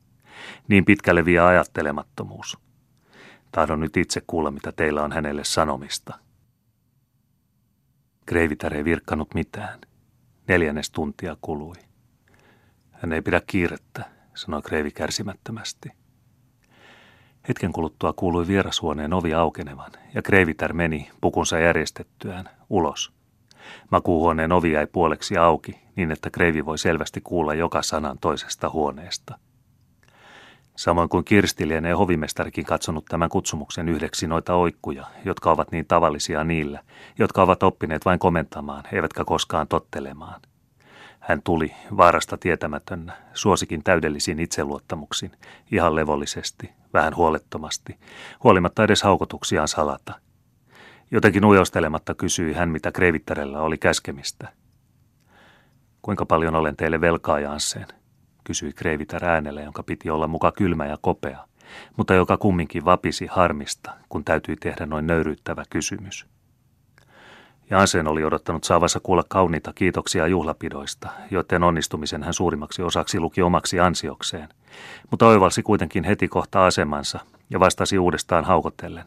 Niin 0.67 0.85
pitkälle 0.85 1.25
vie 1.25 1.39
ajattelemattomuus. 1.39 2.57
Tahdon 3.51 3.79
nyt 3.79 3.97
itse 3.97 4.21
kuulla, 4.27 4.51
mitä 4.51 4.71
teillä 4.71 5.03
on 5.03 5.11
hänelle 5.11 5.43
sanomista. 5.43 6.19
Kreivitär 8.25 8.73
ei 8.73 8.85
virkkanut 8.85 9.33
mitään. 9.33 9.79
Neljännes 10.47 10.91
tuntia 10.91 11.37
kului. 11.41 11.75
Hän 12.91 13.13
ei 13.13 13.21
pidä 13.21 13.41
kiirettä, 13.47 14.05
sanoi 14.35 14.61
Kreivi 14.61 14.91
kärsimättömästi. 14.91 15.89
Hetken 17.47 17.73
kuluttua 17.73 18.13
kuului 18.13 18.47
vierashuoneen 18.47 19.13
ovi 19.13 19.33
aukenevan, 19.33 19.91
ja 20.13 20.21
Kreivitär 20.21 20.73
meni, 20.73 21.09
pukunsa 21.21 21.59
järjestettyään, 21.59 22.49
ulos. 22.69 23.11
Makuuhuoneen 23.91 24.51
ovi 24.51 24.71
jäi 24.71 24.87
puoleksi 24.87 25.37
auki, 25.37 25.79
niin 25.95 26.11
että 26.11 26.29
Kreivi 26.29 26.65
voi 26.65 26.77
selvästi 26.77 27.21
kuulla 27.21 27.53
joka 27.53 27.81
sanan 27.81 28.17
toisesta 28.21 28.69
huoneesta. 28.69 29.39
Samoin 30.75 31.09
kuin 31.09 31.25
Kirsti 31.25 31.67
lienee 31.67 31.93
hovimestarikin 31.93 32.65
katsonut 32.65 33.05
tämän 33.05 33.29
kutsumuksen 33.29 33.89
yhdeksi 33.89 34.27
noita 34.27 34.53
oikkuja, 34.53 35.05
jotka 35.25 35.51
ovat 35.51 35.71
niin 35.71 35.85
tavallisia 35.85 36.43
niillä, 36.43 36.83
jotka 37.19 37.41
ovat 37.41 37.63
oppineet 37.63 38.05
vain 38.05 38.19
komentamaan, 38.19 38.83
eivätkä 38.91 39.25
koskaan 39.25 39.67
tottelemaan. 39.67 40.41
Hän 41.27 41.41
tuli, 41.43 41.71
vaarasta 41.97 42.37
tietämätönnä, 42.37 43.13
suosikin 43.33 43.83
täydellisiin 43.83 44.39
itseluottamuksin, 44.39 45.31
ihan 45.71 45.95
levollisesti, 45.95 46.71
vähän 46.93 47.15
huolettomasti, 47.15 47.99
huolimatta 48.43 48.83
edes 48.83 49.03
haukotuksiaan 49.03 49.67
salata. 49.67 50.13
Jotenkin 51.11 51.45
ujostelematta 51.45 52.13
kysyi 52.13 52.53
hän, 52.53 52.69
mitä 52.69 52.91
Kreivittarella 52.91 53.61
oli 53.61 53.77
käskemistä. 53.77 54.47
Kuinka 56.01 56.25
paljon 56.25 56.55
olen 56.55 56.75
teille 56.75 57.01
velkaa, 57.01 57.39
Jansseen? 57.39 57.87
kysyi 58.43 58.73
Kreivitär 58.73 59.25
äänellä, 59.25 59.61
jonka 59.61 59.83
piti 59.83 60.09
olla 60.09 60.27
muka 60.27 60.51
kylmä 60.51 60.85
ja 60.85 60.97
kopea, 61.01 61.47
mutta 61.97 62.13
joka 62.13 62.37
kumminkin 62.37 62.85
vapisi 62.85 63.25
harmista, 63.25 63.91
kun 64.09 64.25
täytyi 64.25 64.55
tehdä 64.55 64.85
noin 64.85 65.07
nöyryyttävä 65.07 65.63
kysymys. 65.69 66.25
Jansen 67.69 68.07
oli 68.07 68.23
odottanut 68.23 68.63
saavansa 68.63 68.99
kuulla 68.99 69.23
kauniita 69.29 69.73
kiitoksia 69.73 70.27
juhlapidoista, 70.27 71.09
joiden 71.31 71.63
onnistumisen 71.63 72.23
hän 72.23 72.33
suurimmaksi 72.33 72.81
osaksi 72.81 73.19
luki 73.19 73.41
omaksi 73.41 73.79
ansiokseen, 73.79 74.49
mutta 75.11 75.27
oivalsi 75.27 75.63
kuitenkin 75.63 76.03
heti 76.03 76.27
kohta 76.27 76.65
asemansa 76.65 77.19
ja 77.49 77.59
vastasi 77.59 77.99
uudestaan 77.99 78.45
haukotellen. 78.45 79.05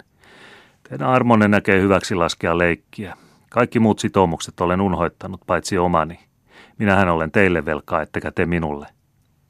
Teidän 0.89 1.09
armonne 1.09 1.49
näkee 1.49 1.81
hyväksi 1.81 2.15
laskea 2.15 2.59
leikkiä. 2.59 3.17
Kaikki 3.51 3.81
muut 3.81 3.99
sitoumukset 3.99 4.61
olen 4.61 4.81
unhoittanut, 4.81 5.41
paitsi 5.47 5.79
omani. 5.79 6.21
Minähän 6.79 7.09
olen 7.09 7.31
teille 7.31 7.65
velkaa, 7.65 8.03
ettekä 8.03 8.31
te 8.31 8.47
minulle. 8.47 8.87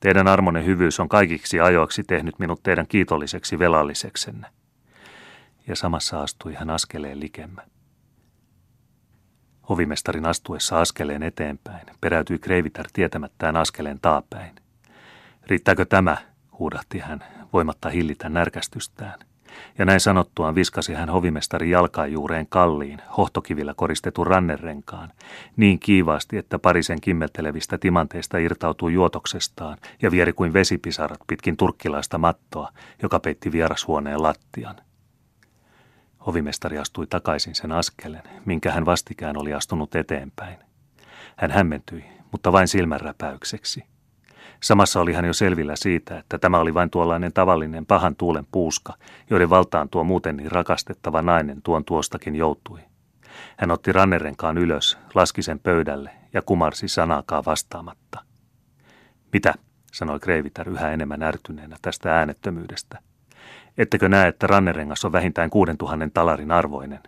Teidän 0.00 0.28
armonne 0.28 0.64
hyvyys 0.64 1.00
on 1.00 1.08
kaikiksi 1.08 1.60
ajoiksi 1.60 2.02
tehnyt 2.04 2.38
minut 2.38 2.62
teidän 2.62 2.86
kiitolliseksi 2.86 3.58
velalliseksenne. 3.58 4.46
Ja 5.66 5.76
samassa 5.76 6.22
astui 6.22 6.54
hän 6.54 6.70
askeleen 6.70 7.20
likemmä. 7.20 7.62
Hovimestarin 9.70 10.26
astuessa 10.26 10.80
askeleen 10.80 11.22
eteenpäin 11.22 11.86
peräytyi 12.00 12.38
Kreivitär 12.38 12.86
tietämättään 12.92 13.56
askeleen 13.56 13.98
taapäin. 14.02 14.54
Riittääkö 15.46 15.84
tämä, 15.84 16.16
huudahti 16.58 16.98
hän, 16.98 17.24
voimatta 17.52 17.88
hillitä 17.88 18.28
närkästystään. 18.28 19.18
Ja 19.78 19.84
näin 19.84 20.00
sanottuaan 20.00 20.54
viskasi 20.54 20.94
hän 20.94 21.08
hovimestarin 21.08 21.70
jalkajuureen 21.70 22.46
kalliin, 22.48 23.02
hohtokivillä 23.16 23.74
koristetun 23.76 24.26
rannerenkaan, 24.26 25.12
niin 25.56 25.78
kiivaasti, 25.78 26.36
että 26.36 26.58
parisen 26.58 27.00
kimmeltelevistä 27.00 27.78
timanteista 27.78 28.38
irtautui 28.38 28.92
juotoksestaan 28.92 29.78
ja 30.02 30.10
vieri 30.10 30.32
kuin 30.32 30.52
vesipisarat 30.52 31.20
pitkin 31.26 31.56
turkkilaista 31.56 32.18
mattoa, 32.18 32.68
joka 33.02 33.20
peitti 33.20 33.52
vierashuoneen 33.52 34.22
lattian– 34.22 34.76
Hovimestari 36.26 36.78
astui 36.78 37.06
takaisin 37.06 37.54
sen 37.54 37.72
askelen, 37.72 38.22
minkä 38.44 38.72
hän 38.72 38.86
vastikään 38.86 39.36
oli 39.36 39.54
astunut 39.54 39.94
eteenpäin. 39.94 40.58
Hän 41.36 41.50
hämmentyi, 41.50 42.04
mutta 42.32 42.52
vain 42.52 42.68
silmänräpäykseksi. 42.68 43.84
Samassa 44.62 45.00
oli 45.00 45.12
hän 45.12 45.24
jo 45.24 45.32
selvillä 45.32 45.76
siitä, 45.76 46.18
että 46.18 46.38
tämä 46.38 46.58
oli 46.58 46.74
vain 46.74 46.90
tuollainen 46.90 47.32
tavallinen 47.32 47.86
pahan 47.86 48.16
tuulen 48.16 48.46
puuska, 48.52 48.94
joiden 49.30 49.50
valtaan 49.50 49.88
tuo 49.88 50.04
muuten 50.04 50.36
niin 50.36 50.52
rakastettava 50.52 51.22
nainen 51.22 51.62
tuon 51.62 51.84
tuostakin 51.84 52.36
joutui. 52.36 52.80
Hän 53.56 53.70
otti 53.70 53.92
rannerenkaan 53.92 54.58
ylös, 54.58 54.98
laski 55.14 55.42
sen 55.42 55.58
pöydälle 55.58 56.10
ja 56.32 56.42
kumarsi 56.42 56.88
sanaakaan 56.88 57.44
vastaamatta. 57.46 58.24
Mitä, 59.32 59.54
sanoi 59.92 60.20
Kreivitär 60.20 60.68
yhä 60.68 60.90
enemmän 60.90 61.22
ärtyneenä 61.22 61.76
tästä 61.82 62.18
äänettömyydestä– 62.18 62.98
Ettekö 63.78 64.08
näe, 64.08 64.28
että 64.28 64.46
rannerengas 64.46 65.04
on 65.04 65.12
vähintään 65.12 65.50
kuuden 65.50 65.78
tuhannen 65.78 66.10
talarin 66.10 66.50
arvoinen? 66.50 67.00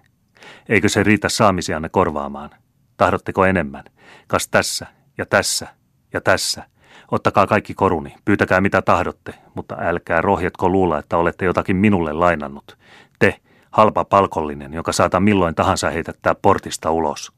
Eikö 0.69 0.89
se 0.89 1.03
riitä 1.03 1.29
saamisianne 1.29 1.89
korvaamaan? 1.89 2.51
Tahdotteko 2.97 3.45
enemmän? 3.45 3.85
Kas 4.27 4.49
tässä 4.49 4.87
ja 5.19 5.27
tässä 5.27 5.69
ja 6.13 6.21
tässä. 6.21 6.65
Ottakaa 7.11 7.47
kaikki 7.47 7.75
koruni, 7.75 8.15
pyytäkää 8.25 8.61
mitä 8.61 8.83
tahdotte, 8.83 9.35
mutta 9.55 9.77
älkää 9.79 10.21
rohjetko 10.21 10.69
luulla, 10.69 10.99
että 10.99 11.17
olette 11.17 11.45
jotakin 11.45 11.77
minulle 11.77 12.13
lainannut. 12.13 12.79
Te, 13.19 13.41
halpa 13.71 14.05
palkollinen, 14.05 14.73
joka 14.73 14.93
saata 14.93 15.21
milloin 15.21 15.55
tahansa 15.55 15.91
heitättää 15.91 16.35
portista 16.35 16.91
ulos. 16.91 17.33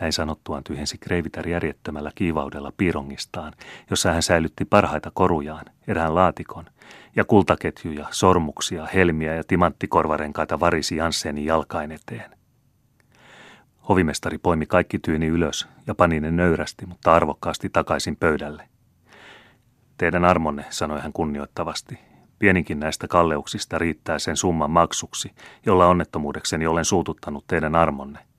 Näin 0.00 0.12
sanottuaan 0.12 0.64
tyhjensi 0.64 0.98
Kreivitär 0.98 1.48
järjettömällä 1.48 2.10
kiivaudella 2.14 2.72
piirongistaan, 2.76 3.52
jossa 3.90 4.12
hän 4.12 4.22
säilytti 4.22 4.64
parhaita 4.64 5.10
korujaan, 5.14 5.64
erään 5.88 6.14
laatikon, 6.14 6.64
ja 7.16 7.24
kultaketjuja, 7.24 8.06
sormuksia, 8.10 8.86
helmiä 8.94 9.34
ja 9.34 9.44
timanttikorvarenkaita 9.44 10.60
varisi 10.60 10.96
Janssenin 10.96 11.44
jalkain 11.44 11.92
eteen. 11.92 12.30
Hovimestari 13.88 14.38
poimi 14.38 14.66
kaikki 14.66 14.98
tyyni 14.98 15.26
ylös 15.26 15.68
ja 15.86 15.94
pani 15.94 16.20
ne 16.20 16.30
nöyrästi, 16.30 16.86
mutta 16.86 17.14
arvokkaasti 17.14 17.70
takaisin 17.70 18.16
pöydälle. 18.16 18.68
Teidän 19.96 20.24
armonne, 20.24 20.64
sanoi 20.70 21.00
hän 21.00 21.12
kunnioittavasti. 21.12 21.98
Pieninkin 22.38 22.80
näistä 22.80 23.08
kalleuksista 23.08 23.78
riittää 23.78 24.18
sen 24.18 24.36
summan 24.36 24.70
maksuksi, 24.70 25.32
jolla 25.66 25.86
onnettomuudekseni 25.86 26.66
olen 26.66 26.84
suututtanut 26.84 27.46
teidän 27.46 27.74
armonne– 27.74 28.18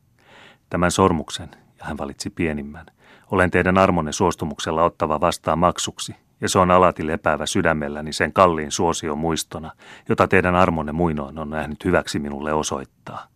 Tämän 0.70 0.91
sormuksen, 0.91 1.50
ja 1.79 1.86
hän 1.86 1.98
valitsi 1.98 2.29
pienimmän, 2.29 2.86
olen 3.32 3.51
teidän 3.51 3.77
armonne 3.77 4.12
suostumuksella 4.12 4.84
ottava 4.84 5.22
vastaan 5.22 5.60
maksuksi, 5.60 6.15
ja 6.42 6.50
se 6.50 6.60
on 6.60 6.72
alati 6.72 7.08
lepäävä 7.08 7.46
sydämelläni 7.46 8.13
sen 8.13 8.34
kalliin 8.34 8.72
suosion 8.72 9.18
muistona, 9.18 9.72
jota 10.10 10.27
teidän 10.27 10.56
armonne 10.56 10.92
muinoin 10.92 11.39
on 11.39 11.50
nähnyt 11.50 11.86
hyväksi 11.86 12.20
minulle 12.20 12.54
osoittaa. 12.54 13.27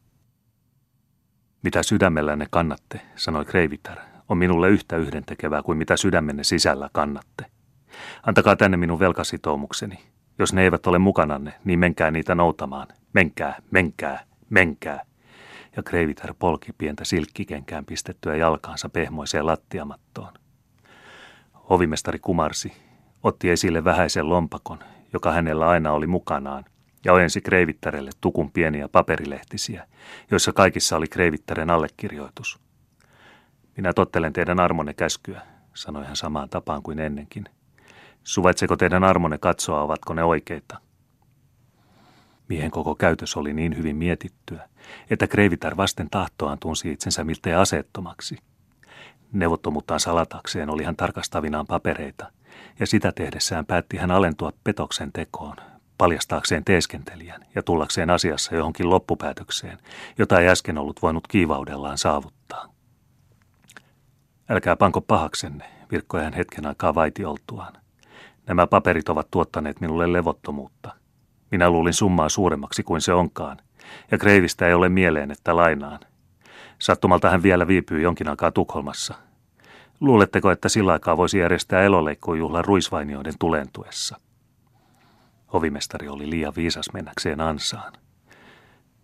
Mitä 1.64 1.84
sydämellänne 1.84 2.48
kannatte, 2.50 3.02
sanoi 3.16 3.46
Kreivitär, 3.46 3.98
on 4.30 4.38
minulle 4.38 4.70
yhtä 4.70 4.98
yhdentekevää 4.98 5.64
kuin 5.64 5.78
mitä 5.78 5.98
sydämenne 5.98 6.44
sisällä 6.44 6.90
kannatte. 6.94 7.46
Antakaa 8.24 8.56
tänne 8.56 8.78
minun 8.78 9.00
velkasitoumukseni. 9.00 10.00
Jos 10.40 10.54
ne 10.54 10.64
eivät 10.64 10.88
ole 10.88 11.00
mukananne, 11.00 11.54
niin 11.64 11.80
menkää 11.80 12.12
niitä 12.12 12.36
noutamaan. 12.36 12.88
Menkää, 13.14 13.62
menkää, 13.72 14.24
menkää 14.50 15.06
ja 15.76 15.84
Kreivitär 15.84 16.34
polki 16.40 16.74
pientä 16.78 17.06
silkkikenkään 17.06 17.86
pistettyä 17.86 18.36
jalkaansa 18.36 18.90
pehmoiseen 18.90 19.46
lattiamattoon. 19.46 20.34
Ovimestari 21.54 22.20
kumarsi, 22.20 22.74
otti 23.24 23.50
esille 23.50 23.84
vähäisen 23.84 24.30
lompakon, 24.30 24.80
joka 25.14 25.32
hänellä 25.32 25.68
aina 25.68 25.92
oli 25.92 26.08
mukanaan, 26.08 26.66
ja 27.06 27.14
ojensi 27.14 27.42
Kreivittärelle 27.42 28.12
tukun 28.22 28.52
pieniä 28.52 28.88
paperilehtisiä, 28.88 29.88
joissa 30.32 30.54
kaikissa 30.54 30.98
oli 30.98 31.08
Kreivittären 31.08 31.70
allekirjoitus. 31.70 32.60
Minä 33.78 33.94
tottelen 33.94 34.34
teidän 34.34 34.60
armonne 34.60 34.94
käskyä, 34.94 35.42
sanoi 35.74 36.06
hän 36.06 36.16
samaan 36.16 36.50
tapaan 36.50 36.84
kuin 36.84 37.00
ennenkin. 37.00 37.46
Suvaitseko 38.24 38.78
teidän 38.78 39.04
armonne 39.04 39.38
katsoa, 39.38 39.82
ovatko 39.82 40.14
ne 40.14 40.24
oikeita? 40.24 40.78
Miehen 42.50 42.72
koko 42.72 42.96
käytös 42.96 43.38
oli 43.38 43.54
niin 43.54 43.78
hyvin 43.78 43.96
mietittyä, 43.96 44.70
että 45.10 45.28
Kreivitar 45.28 45.78
vasten 45.78 46.10
tahtoaan 46.10 46.60
tunsi 46.60 46.92
itsensä 46.92 47.24
miltei 47.24 47.54
aseettomaksi. 47.54 48.38
Neuvottomuuttaan 49.34 50.00
salatakseen 50.00 50.70
oli 50.70 50.84
hän 50.84 50.96
tarkastavinaan 50.96 51.68
papereita, 51.68 52.32
ja 52.80 52.88
sitä 52.88 53.12
tehdessään 53.12 53.66
päätti 53.66 53.98
hän 53.98 54.12
alentua 54.12 54.52
petoksen 54.64 55.12
tekoon, 55.12 55.56
paljastaakseen 55.98 56.66
teeskentelijän 56.66 57.46
ja 57.56 57.64
tullakseen 57.64 58.10
asiassa 58.10 58.56
johonkin 58.56 58.90
loppupäätökseen, 58.90 59.78
jota 60.18 60.40
ei 60.40 60.50
äsken 60.50 60.78
ollut 60.78 61.02
voinut 61.02 61.28
kiivaudellaan 61.28 61.98
saavuttaa. 61.98 62.74
Älkää 64.50 64.76
panko 64.76 65.02
pahaksenne, 65.02 65.66
virkkoi 65.92 66.24
hän 66.24 66.34
hetken 66.34 66.66
aikaa 66.66 66.96
vaitioltuaan. 66.96 67.74
Nämä 68.48 68.68
paperit 68.68 69.10
ovat 69.10 69.32
tuottaneet 69.32 69.82
minulle 69.82 70.14
levottomuutta. 70.14 70.96
Minä 71.52 71.70
luulin 71.70 71.94
summaa 71.94 72.30
suuremmaksi 72.30 72.84
kuin 72.84 73.02
se 73.02 73.14
onkaan, 73.14 73.58
ja 74.12 74.18
Kreivistä 74.18 74.68
ei 74.68 74.74
ole 74.74 74.90
mieleen, 74.90 75.32
että 75.32 75.56
lainaan. 75.56 76.00
Sattumalta 76.80 77.30
hän 77.30 77.44
vielä 77.44 77.68
viipyy 77.68 78.02
jonkin 78.02 78.30
aikaa 78.30 78.52
Tukholmassa. 78.52 79.16
Luuletteko, 80.00 80.52
että 80.52 80.70
sillä 80.70 80.94
aikaa 80.94 81.18
voisi 81.18 81.40
järjestää 81.40 81.82
eloleikkujuhlan 81.82 82.66
ruisvainioiden 82.66 83.34
tulentuessa? 83.40 84.20
Hovimestari 85.54 86.08
oli 86.08 86.30
liian 86.30 86.54
viisas 86.56 86.86
mennäkseen 86.94 87.42
ansaan. 87.42 87.94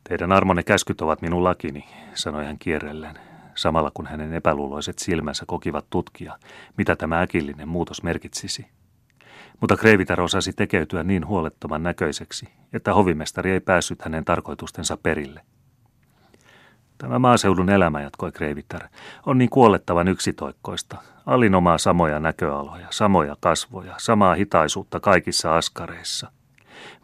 Teidän 0.09 0.31
armonne 0.31 0.63
käskyt 0.63 1.01
ovat 1.01 1.21
minun 1.21 1.43
lakini, 1.43 1.85
sanoi 2.13 2.45
hän 2.45 2.59
kierrellen, 2.59 3.19
samalla 3.55 3.91
kun 3.93 4.07
hänen 4.07 4.33
epäluuloiset 4.33 4.99
silmänsä 4.99 5.43
kokivat 5.47 5.85
tutkia, 5.89 6.37
mitä 6.77 6.95
tämä 6.95 7.21
äkillinen 7.21 7.67
muutos 7.67 8.03
merkitsisi. 8.03 8.67
Mutta 9.61 9.77
Kreivitar 9.77 10.21
osasi 10.21 10.53
tekeytyä 10.53 11.03
niin 11.03 11.27
huolettoman 11.27 11.83
näköiseksi, 11.83 12.47
että 12.73 12.93
hovimestari 12.93 13.51
ei 13.51 13.59
päässyt 13.59 14.01
hänen 14.01 14.25
tarkoitustensa 14.25 14.97
perille. 14.97 15.41
Tämä 16.97 17.19
maaseudun 17.19 17.69
elämä, 17.69 18.01
jatkoi 18.01 18.31
Kreivitar, 18.31 18.81
on 19.25 19.37
niin 19.37 19.49
kuolettavan 19.49 20.07
yksitoikkoista. 20.07 20.97
Alinomaa 21.25 21.77
samoja 21.77 22.19
näköaloja, 22.19 22.87
samoja 22.89 23.35
kasvoja, 23.39 23.95
samaa 23.97 24.35
hitaisuutta 24.35 24.99
kaikissa 24.99 25.57
askareissa. 25.57 26.31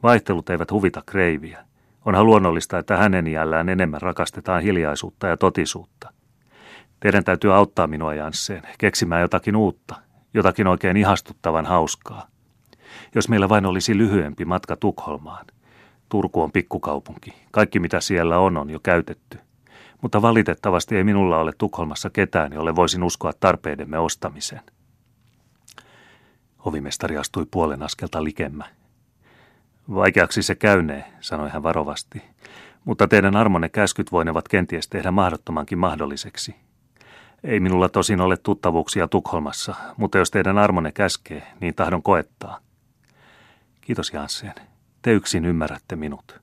Vaihtelut 0.04 0.50
eivät 0.50 0.72
huvita 0.72 1.04
Kreiviä. 1.06 1.66
Onhan 2.06 2.26
luonnollista, 2.26 2.80
että 2.80 2.98
hänen 2.98 3.28
iällään 3.28 3.70
enemmän 3.70 4.02
rakastetaan 4.02 4.62
hiljaisuutta 4.62 5.28
ja 5.28 5.38
totisuutta. 5.38 6.14
Teidän 7.00 7.24
täytyy 7.24 7.56
auttaa 7.56 7.88
minua 7.88 8.14
Jansseen, 8.14 8.64
keksimään 8.78 9.22
jotakin 9.22 9.56
uutta, 9.56 9.96
jotakin 10.34 10.68
oikein 10.68 10.98
ihastuttavan 10.98 11.66
hauskaa. 11.66 12.28
Jos 13.16 13.30
meillä 13.30 13.50
vain 13.50 13.66
olisi 13.66 13.98
lyhyempi 13.98 14.46
matka 14.46 14.76
Tukholmaan. 14.76 15.46
Turku 16.10 16.42
on 16.42 16.52
pikkukaupunki. 16.52 17.34
Kaikki 17.52 17.80
mitä 17.80 18.02
siellä 18.02 18.40
on 18.40 18.58
on 18.58 18.70
jo 18.70 18.80
käytetty. 18.84 19.40
Mutta 20.02 20.22
valitettavasti 20.22 20.98
ei 20.98 21.04
minulla 21.04 21.38
ole 21.38 21.52
Tukholmassa 21.58 22.10
ketään, 22.10 22.54
jolle 22.54 22.76
voisin 22.76 23.04
uskoa 23.04 23.34
tarpeidemme 23.40 24.00
ostamiseen. 24.00 24.62
Ovimestari 26.66 27.18
astui 27.18 27.46
puolen 27.52 27.84
askelta 27.84 28.24
likemmä. 28.24 28.66
Vaikeaksi 29.94 30.44
se 30.44 30.56
käynee, 30.56 31.14
sanoi 31.20 31.50
hän 31.50 31.64
varovasti, 31.64 32.24
mutta 32.86 33.08
teidän 33.08 33.36
armonne 33.36 33.70
käskyt 33.70 34.12
voinevat 34.12 34.48
kenties 34.48 34.88
tehdä 34.88 35.12
mahdottomankin 35.12 35.78
mahdolliseksi. 35.78 36.56
Ei 37.44 37.60
minulla 37.60 37.90
tosin 37.90 38.22
ole 38.22 38.38
tuttavuuksia 38.38 39.08
Tukholmassa, 39.08 39.76
mutta 39.98 40.18
jos 40.18 40.32
teidän 40.32 40.58
armonne 40.58 40.92
käskee, 40.92 41.44
niin 41.60 41.76
tahdon 41.76 42.04
koettaa. 42.04 42.60
Kiitos 43.82 44.14
Janssen. 44.14 44.54
Te 45.02 45.12
yksin 45.12 45.46
ymmärrätte 45.46 45.96
minut. 45.96 46.40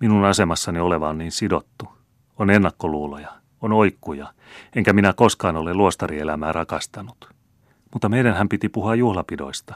Minun 0.00 0.24
asemassani 0.24 0.80
oleva 0.80 1.08
on 1.08 1.18
niin 1.18 1.32
sidottu. 1.32 1.97
On 2.38 2.50
ennakkoluuloja, 2.50 3.32
on 3.60 3.72
oikkuja, 3.72 4.32
enkä 4.76 4.92
minä 4.92 5.12
koskaan 5.12 5.56
ole 5.56 5.74
luostarielämää 5.74 6.52
rakastanut. 6.52 7.28
Mutta 7.92 8.08
meidän 8.08 8.34
hän 8.34 8.48
piti 8.48 8.68
puhua 8.68 8.94
juhlapidoista. 8.94 9.74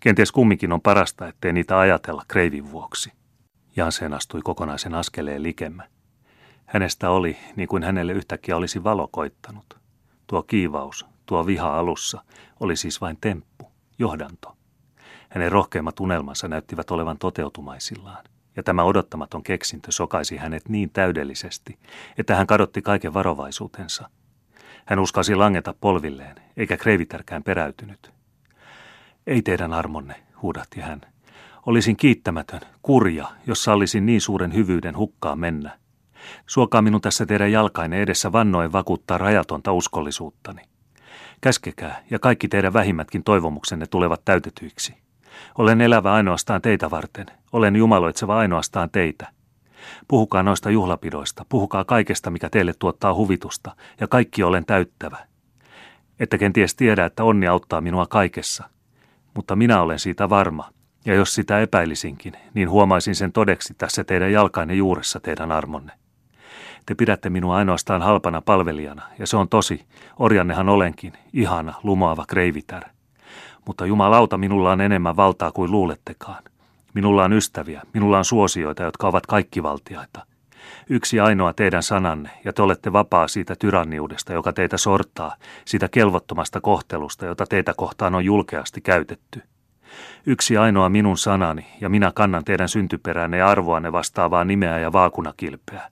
Kenties 0.00 0.32
kumminkin 0.32 0.72
on 0.72 0.80
parasta, 0.80 1.28
ettei 1.28 1.52
niitä 1.52 1.78
ajatella 1.78 2.22
kreivin 2.28 2.70
vuoksi. 2.70 3.12
Jansen 3.76 4.14
astui 4.14 4.40
kokonaisen 4.44 4.94
askeleen 4.94 5.42
likemmä. 5.42 5.88
Hänestä 6.66 7.10
oli, 7.10 7.36
niin 7.56 7.68
kuin 7.68 7.82
hänelle 7.82 8.12
yhtäkkiä 8.12 8.56
olisi 8.56 8.84
valo 8.84 9.08
koittanut. 9.08 9.78
Tuo 10.26 10.42
kiivaus, 10.42 11.06
tuo 11.26 11.46
viha 11.46 11.78
alussa, 11.78 12.24
oli 12.60 12.76
siis 12.76 13.00
vain 13.00 13.18
temppu, 13.20 13.72
johdanto. 13.98 14.56
Hänen 15.28 15.52
rohkeimmat 15.52 16.00
unelmansa 16.00 16.48
näyttivät 16.48 16.90
olevan 16.90 17.18
toteutumaisillaan, 17.18 18.24
ja 18.56 18.62
tämä 18.62 18.82
odottamaton 18.82 19.42
keksintö 19.42 19.92
sokaisi 19.92 20.36
hänet 20.36 20.68
niin 20.68 20.90
täydellisesti, 20.90 21.78
että 22.18 22.36
hän 22.36 22.46
kadotti 22.46 22.82
kaiken 22.82 23.14
varovaisuutensa. 23.14 24.10
Hän 24.86 24.98
uskasi 24.98 25.34
langeta 25.34 25.74
polvilleen, 25.80 26.36
eikä 26.56 26.76
kreivitärkään 26.76 27.42
peräytynyt. 27.42 28.12
Ei 29.26 29.42
teidän 29.42 29.72
armonne, 29.72 30.22
huudahti 30.42 30.80
hän. 30.80 31.00
Olisin 31.66 31.96
kiittämätön, 31.96 32.60
kurja, 32.82 33.28
jos 33.46 33.64
sallisin 33.64 34.06
niin 34.06 34.20
suuren 34.20 34.54
hyvyyden 34.54 34.96
hukkaan 34.96 35.38
mennä. 35.38 35.78
Suokaa 36.46 36.82
minun 36.82 37.00
tässä 37.00 37.26
teidän 37.26 37.52
jalkainen 37.52 38.00
edessä 38.00 38.32
vannoen 38.32 38.72
vakuuttaa 38.72 39.18
rajatonta 39.18 39.72
uskollisuuttani. 39.72 40.62
Käskekää, 41.40 42.04
ja 42.10 42.18
kaikki 42.18 42.48
teidän 42.48 42.72
vähimmätkin 42.72 43.24
toivomuksenne 43.24 43.86
tulevat 43.86 44.24
täytetyiksi. 44.24 44.94
Olen 45.58 45.80
elävä 45.80 46.12
ainoastaan 46.12 46.62
teitä 46.62 46.90
varten. 46.90 47.26
Olen 47.52 47.76
jumaloitseva 47.76 48.38
ainoastaan 48.38 48.90
teitä. 48.90 49.28
Puhukaa 50.08 50.42
noista 50.42 50.70
juhlapidoista, 50.70 51.46
puhukaa 51.48 51.84
kaikesta, 51.84 52.30
mikä 52.30 52.50
teille 52.50 52.74
tuottaa 52.78 53.14
huvitusta, 53.14 53.76
ja 54.00 54.08
kaikki 54.08 54.42
olen 54.42 54.64
täyttävä. 54.64 55.16
Että 56.20 56.38
kenties 56.38 56.74
tiedä, 56.74 57.04
että 57.04 57.24
onni 57.24 57.46
auttaa 57.46 57.80
minua 57.80 58.06
kaikessa. 58.06 58.64
Mutta 59.34 59.56
minä 59.56 59.82
olen 59.82 59.98
siitä 59.98 60.30
varma, 60.30 60.70
ja 61.04 61.14
jos 61.14 61.34
sitä 61.34 61.60
epäilisinkin, 61.60 62.32
niin 62.54 62.70
huomaisin 62.70 63.14
sen 63.14 63.32
todeksi 63.32 63.74
tässä 63.74 64.04
teidän 64.04 64.32
jalkainen 64.32 64.78
juuressa 64.78 65.20
teidän 65.20 65.52
armonne. 65.52 65.92
Te 66.86 66.94
pidätte 66.94 67.30
minua 67.30 67.56
ainoastaan 67.56 68.02
halpana 68.02 68.40
palvelijana, 68.40 69.02
ja 69.18 69.26
se 69.26 69.36
on 69.36 69.48
tosi, 69.48 69.84
orjannehan 70.18 70.68
olenkin, 70.68 71.12
ihana, 71.32 71.74
lumoava 71.82 72.24
kreivitär. 72.28 72.82
Mutta 73.66 73.86
jumalauta, 73.86 74.38
minulla 74.38 74.72
on 74.72 74.80
enemmän 74.80 75.16
valtaa 75.16 75.52
kuin 75.52 75.70
luulettekaan. 75.70 76.42
Minulla 76.94 77.24
on 77.24 77.32
ystäviä, 77.32 77.82
minulla 77.94 78.18
on 78.18 78.24
suosioita, 78.24 78.82
jotka 78.82 79.08
ovat 79.08 79.26
kaikkivaltiaita. 79.26 80.26
Yksi 80.88 81.20
ainoa 81.20 81.52
teidän 81.52 81.82
sananne, 81.82 82.30
ja 82.44 82.52
te 82.52 82.62
olette 82.62 82.92
vapaa 82.92 83.28
siitä 83.28 83.54
tyranniudesta, 83.58 84.32
joka 84.32 84.52
teitä 84.52 84.76
sortaa, 84.76 85.34
siitä 85.64 85.88
kelvottomasta 85.88 86.60
kohtelusta, 86.60 87.26
jota 87.26 87.46
teitä 87.46 87.74
kohtaan 87.76 88.14
on 88.14 88.24
julkeasti 88.24 88.80
käytetty. 88.80 89.42
Yksi 90.26 90.56
ainoa 90.56 90.88
minun 90.88 91.18
sanani, 91.18 91.66
ja 91.80 91.88
minä 91.88 92.12
kannan 92.14 92.44
teidän 92.44 92.68
syntyperänne 92.68 93.36
ja 93.36 93.48
arvoanne 93.48 93.92
vastaavaa 93.92 94.44
nimeä 94.44 94.78
ja 94.78 94.92
vaakunakilpeä. 94.92 95.90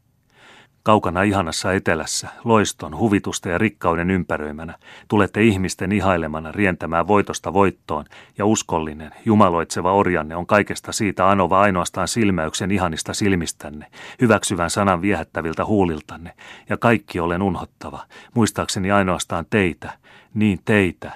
Kaukana 0.82 1.22
ihanassa 1.22 1.72
etelässä, 1.72 2.28
loiston, 2.44 2.98
huvitusta 2.98 3.48
ja 3.48 3.58
rikkauden 3.58 4.10
ympäröimänä, 4.10 4.78
tulette 5.08 5.42
ihmisten 5.42 5.92
ihailemana 5.92 6.52
rientämään 6.52 7.08
voitosta 7.08 7.52
voittoon, 7.52 8.04
ja 8.38 8.46
uskollinen, 8.46 9.10
jumaloitseva 9.24 9.92
orjanne 9.92 10.36
on 10.36 10.46
kaikesta 10.46 10.92
siitä 10.92 11.30
anova 11.30 11.60
ainoastaan 11.60 12.08
silmäyksen 12.08 12.70
ihanista 12.70 13.14
silmistänne, 13.14 13.86
hyväksyvän 14.20 14.70
sanan 14.70 15.02
viehättäviltä 15.02 15.64
huuliltanne, 15.64 16.32
ja 16.68 16.76
kaikki 16.76 17.20
olen 17.20 17.42
unhottava, 17.42 18.06
muistaakseni 18.34 18.90
ainoastaan 18.90 19.46
teitä, 19.50 19.92
niin 20.34 20.58
teitä 20.64 21.12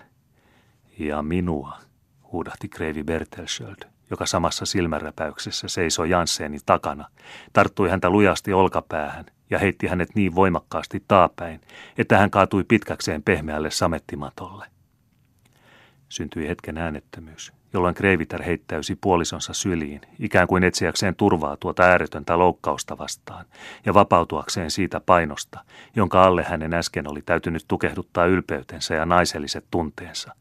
ja 0.98 1.22
minua, 1.22 1.78
huudahti 2.32 2.68
Kreivi 2.68 3.04
Bertelsköld 3.04 3.94
joka 4.10 4.26
samassa 4.26 4.66
silmänräpäyksessä 4.66 5.68
seisoi 5.68 6.10
Janssenin 6.10 6.60
takana, 6.66 7.08
tarttui 7.52 7.90
häntä 7.90 8.10
lujasti 8.10 8.52
olkapäähän 8.52 9.24
ja 9.50 9.58
heitti 9.58 9.86
hänet 9.86 10.14
niin 10.14 10.34
voimakkaasti 10.34 11.04
taapäin, 11.08 11.60
että 11.98 12.18
hän 12.18 12.30
kaatui 12.30 12.64
pitkäkseen 12.64 13.22
pehmeälle 13.22 13.70
samettimatolle. 13.70 14.66
Syntyi 16.08 16.48
hetken 16.48 16.78
äänettömyys, 16.78 17.52
jolloin 17.72 17.94
Kreiviter 17.94 18.42
heittäysi 18.42 18.96
puolisonsa 19.00 19.52
syliin, 19.52 20.00
ikään 20.18 20.48
kuin 20.48 20.64
etsiäkseen 20.64 21.16
turvaa 21.16 21.56
tuota 21.56 21.82
ääretöntä 21.82 22.38
loukkausta 22.38 22.98
vastaan, 22.98 23.44
ja 23.86 23.94
vapautuakseen 23.94 24.70
siitä 24.70 25.00
painosta, 25.00 25.64
jonka 25.96 26.22
alle 26.22 26.42
hänen 26.42 26.74
äsken 26.74 27.10
oli 27.10 27.22
täytynyt 27.22 27.64
tukehduttaa 27.68 28.26
ylpeytensä 28.26 28.94
ja 28.94 29.06
naiselliset 29.06 29.66
tunteensa. 29.70 30.34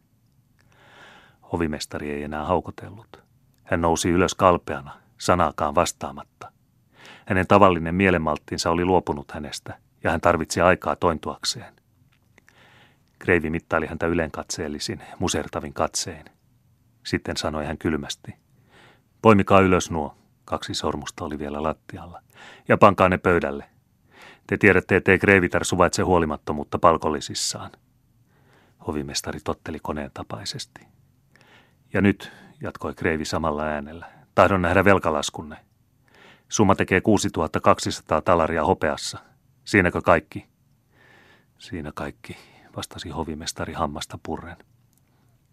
Hovimestari 1.52 2.12
ei 2.12 2.24
enää 2.24 2.46
haukotellut. 2.46 3.24
Hän 3.64 3.82
nousi 3.82 4.10
ylös 4.10 4.36
kalpeana, 4.36 4.92
sanaakaan 5.18 5.76
vastaamatta. 5.76 6.53
Hänen 7.26 7.48
tavallinen 7.48 7.96
mielenmalttinsa 7.96 8.70
oli 8.70 8.86
luopunut 8.86 9.32
hänestä, 9.32 9.78
ja 10.04 10.12
hän 10.12 10.22
tarvitsi 10.22 10.62
aikaa 10.62 10.96
tointuakseen. 10.96 11.74
Kreivi 13.20 13.50
mittaili 13.50 13.86
häntä 13.86 14.08
ylenkatseellisin, 14.08 15.04
musertavin 15.20 15.74
katsein. 15.74 16.26
Sitten 17.04 17.38
sanoi 17.38 17.66
hän 17.66 17.78
kylmästi. 17.78 18.36
Poimikaa 19.22 19.60
ylös 19.60 19.92
nuo. 19.92 20.18
Kaksi 20.46 20.74
sormusta 20.74 21.26
oli 21.26 21.40
vielä 21.40 21.64
lattialla. 21.64 22.22
Ja 22.68 22.78
pankaa 22.78 23.10
ne 23.10 23.18
pöydälle. 23.18 23.66
Te 24.48 24.58
tiedätte, 24.58 24.96
ettei 24.96 25.20
Kreivitar 25.20 25.66
suvaitse 25.66 26.02
huolimattomuutta 26.02 26.80
palkollisissaan. 26.80 27.72
Hovimestari 28.88 29.40
totteli 29.44 29.80
koneen 29.80 30.12
tapaisesti. 30.14 30.82
Ja 31.94 32.02
nyt, 32.02 32.32
jatkoi 32.62 32.94
Kreivi 32.94 33.26
samalla 33.26 33.64
äänellä, 33.64 34.12
tahdon 34.36 34.62
nähdä 34.62 34.86
velkalaskunne. 34.86 35.58
Summa 36.54 36.76
tekee 36.76 37.02
6200 37.02 38.22
talaria 38.22 38.66
hopeassa. 38.66 39.20
Siinäkö 39.66 40.02
kaikki? 40.02 40.48
Siinä 41.58 41.92
kaikki, 41.96 42.38
vastasi 42.76 43.10
hovimestari 43.10 43.74
hammasta 43.74 44.20
purren. 44.26 44.58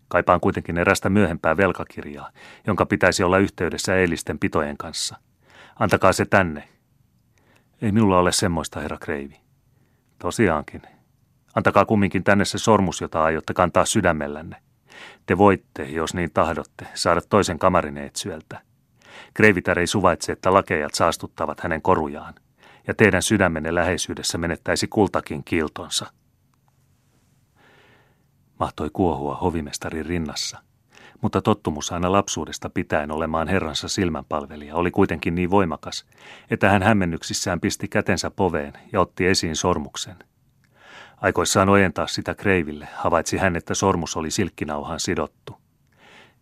Kaipaan 0.09 0.41
kuitenkin 0.41 0.79
erästä 0.79 1.09
myöhempää 1.09 1.57
velkakirjaa, 1.57 2.31
jonka 2.67 2.87
pitäisi 2.87 3.23
olla 3.23 3.39
yhteydessä 3.39 3.97
eilisten 3.97 4.39
pitojen 4.39 4.77
kanssa. 4.77 5.17
Antakaa 5.79 6.13
se 6.13 6.25
tänne. 6.25 6.69
Ei 7.83 7.93
minulla 7.93 8.19
ole 8.19 8.33
semmoista, 8.33 8.81
herra 8.81 8.99
Kreivi. 8.99 9.41
Tosiaankin. 10.19 10.83
Antakaa 11.55 11.85
kumminkin 11.85 12.25
tänne 12.25 12.45
se 12.45 12.59
sormus, 12.59 13.01
jota 13.01 13.25
aiotte 13.25 13.55
kantaa 13.55 13.85
sydämellänne. 13.85 14.57
Te 15.27 15.39
voitte, 15.39 15.83
jos 15.83 16.15
niin 16.15 16.31
tahdotte, 16.31 16.87
saada 16.95 17.21
toisen 17.21 17.59
kamarineetsyöltä. 17.59 18.70
Kreivitär 19.35 19.79
ei 19.79 19.87
suvaitse, 19.87 20.33
että 20.33 20.53
lakejat 20.53 20.95
saastuttavat 20.95 21.61
hänen 21.61 21.83
korujaan, 21.83 22.35
ja 22.87 22.95
teidän 22.95 23.23
sydämenne 23.23 23.75
läheisyydessä 23.75 24.39
menettäisi 24.39 24.89
kultakin 24.89 25.45
kiltonsa– 25.45 26.07
mahtoi 28.61 28.91
kuohua 28.93 29.35
hovimestarin 29.35 30.07
rinnassa. 30.07 30.59
Mutta 31.21 31.43
tottumus 31.43 31.93
aina 31.93 32.13
lapsuudesta 32.13 32.71
pitäen 32.71 33.11
olemaan 33.11 33.49
herransa 33.49 33.89
silmänpalvelija 33.89 34.77
oli 34.77 34.91
kuitenkin 34.91 35.35
niin 35.35 35.51
voimakas, 35.51 36.07
että 36.51 36.71
hän 36.71 36.83
hämmennyksissään 36.83 37.61
pisti 37.61 37.89
kätensä 37.89 38.31
poveen 38.31 38.73
ja 38.93 39.01
otti 39.01 39.27
esiin 39.27 39.57
sormuksen. 39.57 40.17
Aikoissaan 41.17 41.69
ojentaa 41.69 42.07
sitä 42.07 42.35
kreiville, 42.35 42.89
havaitsi 42.95 43.37
hän, 43.37 43.57
että 43.57 43.75
sormus 43.75 44.17
oli 44.17 44.31
silkkinauhaan 44.31 45.01
sidottu. 45.01 45.57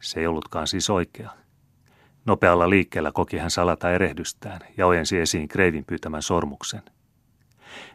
Se 0.01 0.20
ei 0.20 0.27
ollutkaan 0.27 0.66
siis 0.66 0.90
oikea. 0.90 1.31
Nopealla 2.29 2.71
liikkeellä 2.71 3.12
koki 3.12 3.38
hän 3.38 3.51
salata 3.51 3.91
erehdystään 3.91 4.61
ja 4.77 4.87
ojensi 4.87 5.19
esiin 5.19 5.49
kreivin 5.49 5.85
pyytämän 5.85 6.23
sormuksen. 6.23 6.83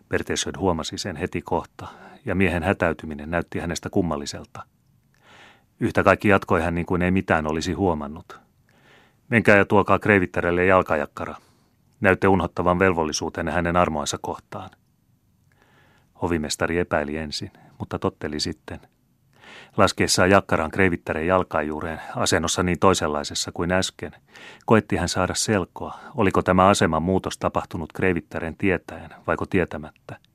Bertelsöd 0.09 0.57
huomasi 0.57 0.97
sen 0.97 1.15
heti 1.15 1.41
kohta 1.41 1.87
ja 2.25 2.35
miehen 2.35 2.63
hätäytyminen 2.63 3.31
näytti 3.31 3.59
hänestä 3.59 3.89
kummalliselta. 3.89 4.63
Yhtä 5.79 6.03
kaikki 6.03 6.27
jatkoi 6.27 6.61
hän 6.61 6.75
niin 6.75 6.85
kuin 6.85 7.01
ei 7.01 7.11
mitään 7.11 7.47
olisi 7.47 7.73
huomannut. 7.73 8.39
Menkää 9.29 9.57
ja 9.57 9.65
tuokaa 9.65 9.99
kreivittarelle 9.99 10.65
jalkajakkara. 10.65 11.35
Näytte 11.99 12.27
unhottavan 12.27 12.79
velvollisuuteen 12.79 13.47
hänen 13.47 13.75
armoansa 13.75 14.17
kohtaan. 14.21 14.69
Hovimestari 16.21 16.79
epäili 16.79 17.17
ensin, 17.17 17.51
mutta 17.79 17.99
totteli 17.99 18.39
sitten. 18.39 18.79
Laskeessaan 19.77 20.29
jakkaraan 20.29 20.71
kreivittäreen 20.71 21.27
jalkajuureen, 21.27 22.01
asennossa 22.15 22.63
niin 22.63 22.79
toisenlaisessa 22.79 23.51
kuin 23.51 23.71
äsken, 23.71 24.11
koetti 24.65 24.95
hän 24.95 25.09
saada 25.09 25.35
selkoa, 25.35 25.99
oliko 26.15 26.41
tämä 26.41 26.67
aseman 26.67 27.03
muutos 27.03 27.37
tapahtunut 27.37 27.93
kreivittären 27.93 28.57
tietäen 28.57 29.09
vaiko 29.27 29.45
tietämättä– 29.45 30.17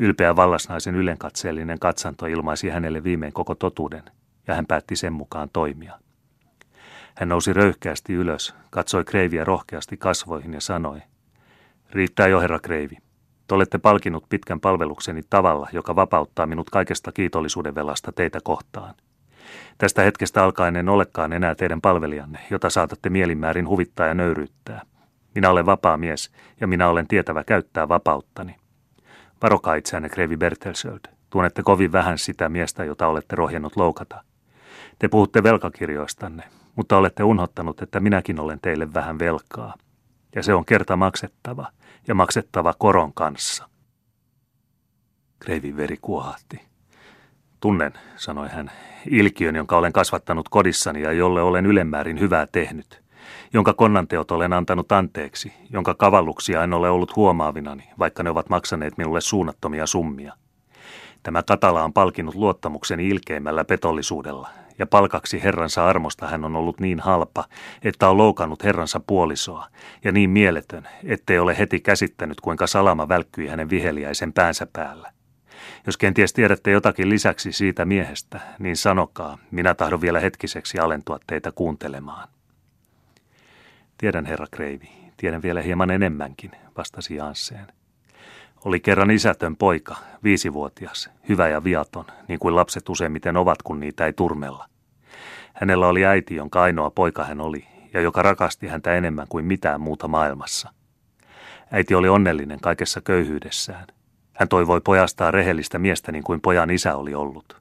Ylpeä 0.00 0.36
vallasnaisen 0.36 0.94
ylenkatseellinen 0.94 1.78
katsanto 1.78 2.26
ilmaisi 2.26 2.68
hänelle 2.68 3.04
viimein 3.04 3.32
koko 3.32 3.54
totuuden, 3.54 4.02
ja 4.46 4.54
hän 4.54 4.66
päätti 4.66 4.96
sen 4.96 5.12
mukaan 5.12 5.50
toimia. 5.50 5.98
Hän 7.14 7.28
nousi 7.28 7.52
röyhkeästi 7.52 8.12
ylös, 8.12 8.54
katsoi 8.70 9.04
Kreiviä 9.04 9.44
rohkeasti 9.44 9.96
kasvoihin 9.96 10.54
ja 10.54 10.60
sanoi, 10.60 11.02
Riittää 11.90 12.26
jo, 12.26 12.40
herra 12.40 12.58
Kreivi. 12.58 12.96
Te 13.48 13.54
olette 13.54 13.78
palkinut 13.78 14.24
pitkän 14.28 14.60
palvelukseni 14.60 15.22
tavalla, 15.30 15.68
joka 15.72 15.96
vapauttaa 15.96 16.46
minut 16.46 16.70
kaikesta 16.70 17.12
kiitollisuuden 17.12 17.74
velasta 17.74 18.12
teitä 18.12 18.38
kohtaan. 18.44 18.94
Tästä 19.78 20.02
hetkestä 20.02 20.44
alkaen 20.44 20.76
en 20.76 20.88
olekaan 20.88 21.32
enää 21.32 21.54
teidän 21.54 21.80
palvelijanne, 21.80 22.38
jota 22.50 22.70
saatatte 22.70 23.10
mielinmäärin 23.10 23.68
huvittaa 23.68 24.06
ja 24.06 24.14
nöyryyttää. 24.14 24.82
Minä 25.34 25.50
olen 25.50 25.66
vapaa 25.66 25.96
mies 25.96 26.30
ja 26.60 26.66
minä 26.66 26.88
olen 26.88 27.06
tietävä 27.06 27.44
käyttää 27.44 27.88
vapauttani. 27.88 28.56
Varokaa 29.42 29.74
itseänne, 29.74 30.08
Kreivi 30.08 30.36
Bertelsöld. 30.36 31.00
Tunnette 31.30 31.62
kovin 31.62 31.92
vähän 31.92 32.18
sitä 32.18 32.48
miestä, 32.48 32.84
jota 32.84 33.06
olette 33.06 33.36
rohjennut 33.36 33.76
loukata. 33.76 34.22
Te 34.98 35.08
puhutte 35.08 35.42
velkakirjoistanne, 35.42 36.42
mutta 36.76 36.96
olette 36.96 37.22
unhottanut, 37.22 37.82
että 37.82 38.00
minäkin 38.00 38.40
olen 38.40 38.58
teille 38.62 38.94
vähän 38.94 39.18
velkaa. 39.18 39.74
Ja 40.34 40.42
se 40.42 40.54
on 40.54 40.64
kerta 40.64 40.96
maksettava, 40.96 41.66
ja 42.08 42.14
maksettava 42.14 42.74
koron 42.78 43.14
kanssa. 43.14 43.68
Kreivin 45.38 45.76
veri 45.76 45.96
kuohahti. 46.02 46.60
Tunnen, 47.60 47.92
sanoi 48.16 48.48
hän, 48.48 48.70
ilkiön, 49.10 49.56
jonka 49.56 49.76
olen 49.76 49.92
kasvattanut 49.92 50.48
kodissani 50.48 51.02
ja 51.02 51.12
jolle 51.12 51.42
olen 51.42 51.66
ylemmäärin 51.66 52.20
hyvää 52.20 52.46
tehnyt 52.46 53.08
jonka 53.52 53.72
konnanteot 53.72 54.30
olen 54.30 54.52
antanut 54.52 54.92
anteeksi, 54.92 55.52
jonka 55.70 55.94
kavalluksia 55.94 56.64
en 56.64 56.72
ole 56.72 56.90
ollut 56.90 57.16
huomaavinani, 57.16 57.88
vaikka 57.98 58.22
ne 58.22 58.30
ovat 58.30 58.48
maksaneet 58.48 58.98
minulle 58.98 59.20
suunnattomia 59.20 59.86
summia. 59.86 60.34
Tämä 61.22 61.42
Katala 61.42 61.84
on 61.84 61.92
palkinut 61.92 62.34
luottamukseni 62.34 63.08
ilkeimmällä 63.08 63.64
petollisuudella, 63.64 64.48
ja 64.78 64.86
palkaksi 64.86 65.42
herransa 65.42 65.86
armosta 65.86 66.26
hän 66.26 66.44
on 66.44 66.56
ollut 66.56 66.80
niin 66.80 67.00
halpa, 67.00 67.44
että 67.82 68.08
on 68.08 68.18
loukannut 68.18 68.64
herransa 68.64 69.00
puolisoa, 69.00 69.66
ja 70.04 70.12
niin 70.12 70.30
mieletön, 70.30 70.88
ettei 71.04 71.38
ole 71.38 71.58
heti 71.58 71.80
käsittänyt, 71.80 72.40
kuinka 72.40 72.66
salama 72.66 73.08
välkkyi 73.08 73.48
hänen 73.48 73.70
viheliäisen 73.70 74.32
päänsä 74.32 74.66
päällä. 74.72 75.12
Jos 75.86 75.96
kenties 75.96 76.32
tiedätte 76.32 76.70
jotakin 76.70 77.08
lisäksi 77.08 77.52
siitä 77.52 77.84
miehestä, 77.84 78.40
niin 78.58 78.76
sanokaa, 78.76 79.38
minä 79.50 79.74
tahdon 79.74 80.00
vielä 80.00 80.20
hetkiseksi 80.20 80.78
alentua 80.78 81.18
teitä 81.26 81.52
kuuntelemaan. 81.52 82.28
Tiedän, 83.98 84.26
herra 84.26 84.46
Kreivi, 84.50 84.90
tiedän 85.16 85.42
vielä 85.42 85.62
hieman 85.62 85.90
enemmänkin, 85.90 86.50
vastasi 86.76 87.14
Jansseen. 87.14 87.66
Oli 88.64 88.80
kerran 88.80 89.10
isätön 89.10 89.56
poika, 89.56 89.96
viisivuotias, 90.24 91.10
hyvä 91.28 91.48
ja 91.48 91.64
viaton, 91.64 92.04
niin 92.28 92.38
kuin 92.38 92.56
lapset 92.56 92.88
useimmiten 92.88 93.36
ovat, 93.36 93.62
kun 93.62 93.80
niitä 93.80 94.06
ei 94.06 94.12
turmella. 94.12 94.68
Hänellä 95.54 95.86
oli 95.86 96.06
äiti, 96.06 96.34
jonka 96.34 96.62
ainoa 96.62 96.90
poika 96.90 97.24
hän 97.24 97.40
oli, 97.40 97.66
ja 97.94 98.00
joka 98.00 98.22
rakasti 98.22 98.66
häntä 98.66 98.94
enemmän 98.94 99.26
kuin 99.28 99.44
mitään 99.44 99.80
muuta 99.80 100.08
maailmassa. 100.08 100.72
Äiti 101.72 101.94
oli 101.94 102.08
onnellinen 102.08 102.60
kaikessa 102.60 103.00
köyhyydessään. 103.00 103.86
Hän 104.32 104.48
toivoi 104.48 104.80
pojastaan 104.80 105.34
rehellistä 105.34 105.78
miestä 105.78 106.12
niin 106.12 106.24
kuin 106.24 106.40
pojan 106.40 106.70
isä 106.70 106.96
oli 106.96 107.14
ollut. 107.14 107.60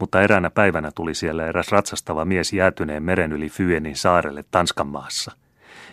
Mutta 0.00 0.22
eräänä 0.22 0.50
päivänä 0.50 0.90
tuli 0.94 1.14
siellä 1.14 1.46
eräs 1.46 1.72
ratsastava 1.72 2.24
mies 2.24 2.52
jäätyneen 2.52 3.02
meren 3.02 3.32
yli 3.32 3.48
Fyenin 3.48 3.96
saarelle 3.96 4.44
Tanskan 4.50 4.86
maassa. 4.86 5.32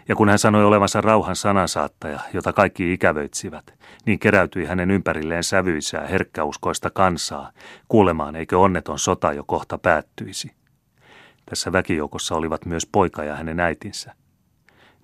Ja 0.07 0.15
kun 0.15 0.29
hän 0.29 0.39
sanoi 0.39 0.65
olevansa 0.65 1.01
rauhan 1.01 1.35
sanansaattaja, 1.35 2.19
jota 2.33 2.53
kaikki 2.53 2.93
ikävöitsivät, 2.93 3.73
niin 4.05 4.19
keräytyi 4.19 4.65
hänen 4.65 4.91
ympärilleen 4.91 5.43
sävyisää 5.43 6.07
herkkäuskoista 6.07 6.89
kansaa, 6.89 7.51
kuulemaan 7.87 8.35
eikö 8.35 8.59
onneton 8.59 8.99
sota 8.99 9.33
jo 9.33 9.43
kohta 9.43 9.77
päättyisi. 9.77 10.51
Tässä 11.45 11.71
väkijoukossa 11.71 12.35
olivat 12.35 12.65
myös 12.65 12.87
poika 12.91 13.23
ja 13.23 13.35
hänen 13.35 13.59
äitinsä. 13.59 14.15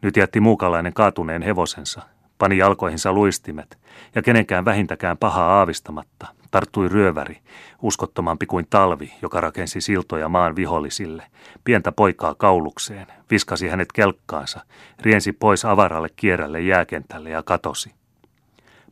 Nyt 0.01 0.17
jätti 0.17 0.39
muukalainen 0.39 0.93
kaatuneen 0.93 1.41
hevosensa, 1.41 2.01
pani 2.38 2.58
jalkoihinsa 2.58 3.13
luistimet 3.13 3.78
ja 4.15 4.21
kenenkään 4.21 4.65
vähintäkään 4.65 5.17
pahaa 5.17 5.60
aavistamatta 5.60 6.28
tarttui 6.52 6.89
ryöväri, 6.89 7.38
uskottomampi 7.82 8.45
kuin 8.45 8.67
talvi, 8.69 9.13
joka 9.21 9.41
rakensi 9.41 9.82
siltoja 9.82 10.30
maan 10.30 10.56
vihollisille, 10.56 11.23
pientä 11.63 11.91
poikaa 11.91 12.36
kaulukseen, 12.36 13.08
viskasi 13.32 13.67
hänet 13.67 13.91
kelkkaansa, 13.91 14.60
riensi 15.02 15.34
pois 15.34 15.65
avaralle 15.65 16.10
kierrälle 16.15 16.62
jääkentälle 16.62 17.30
ja 17.30 17.43
katosi. 17.43 17.91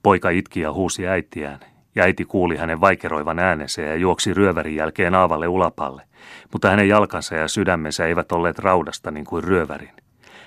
Poika 0.03 0.29
itki 0.29 0.59
ja 0.59 0.73
huusi 0.73 1.07
äitiään, 1.07 1.59
ja 1.95 2.03
äiti 2.03 2.25
kuuli 2.25 2.57
hänen 2.57 2.81
vaikeroivan 2.81 3.39
äänensä 3.39 3.81
ja 3.81 3.95
juoksi 3.95 4.33
ryövärin 4.33 4.75
jälkeen 4.75 5.15
aavalle 5.15 5.47
ulapalle, 5.47 6.01
mutta 6.51 6.69
hänen 6.69 6.87
jalkansa 6.87 7.35
ja 7.35 7.47
sydämensä 7.47 8.05
eivät 8.05 8.31
olleet 8.31 8.59
raudasta 8.59 9.11
niin 9.11 9.25
kuin 9.25 9.43
ryövärin. 9.43 9.93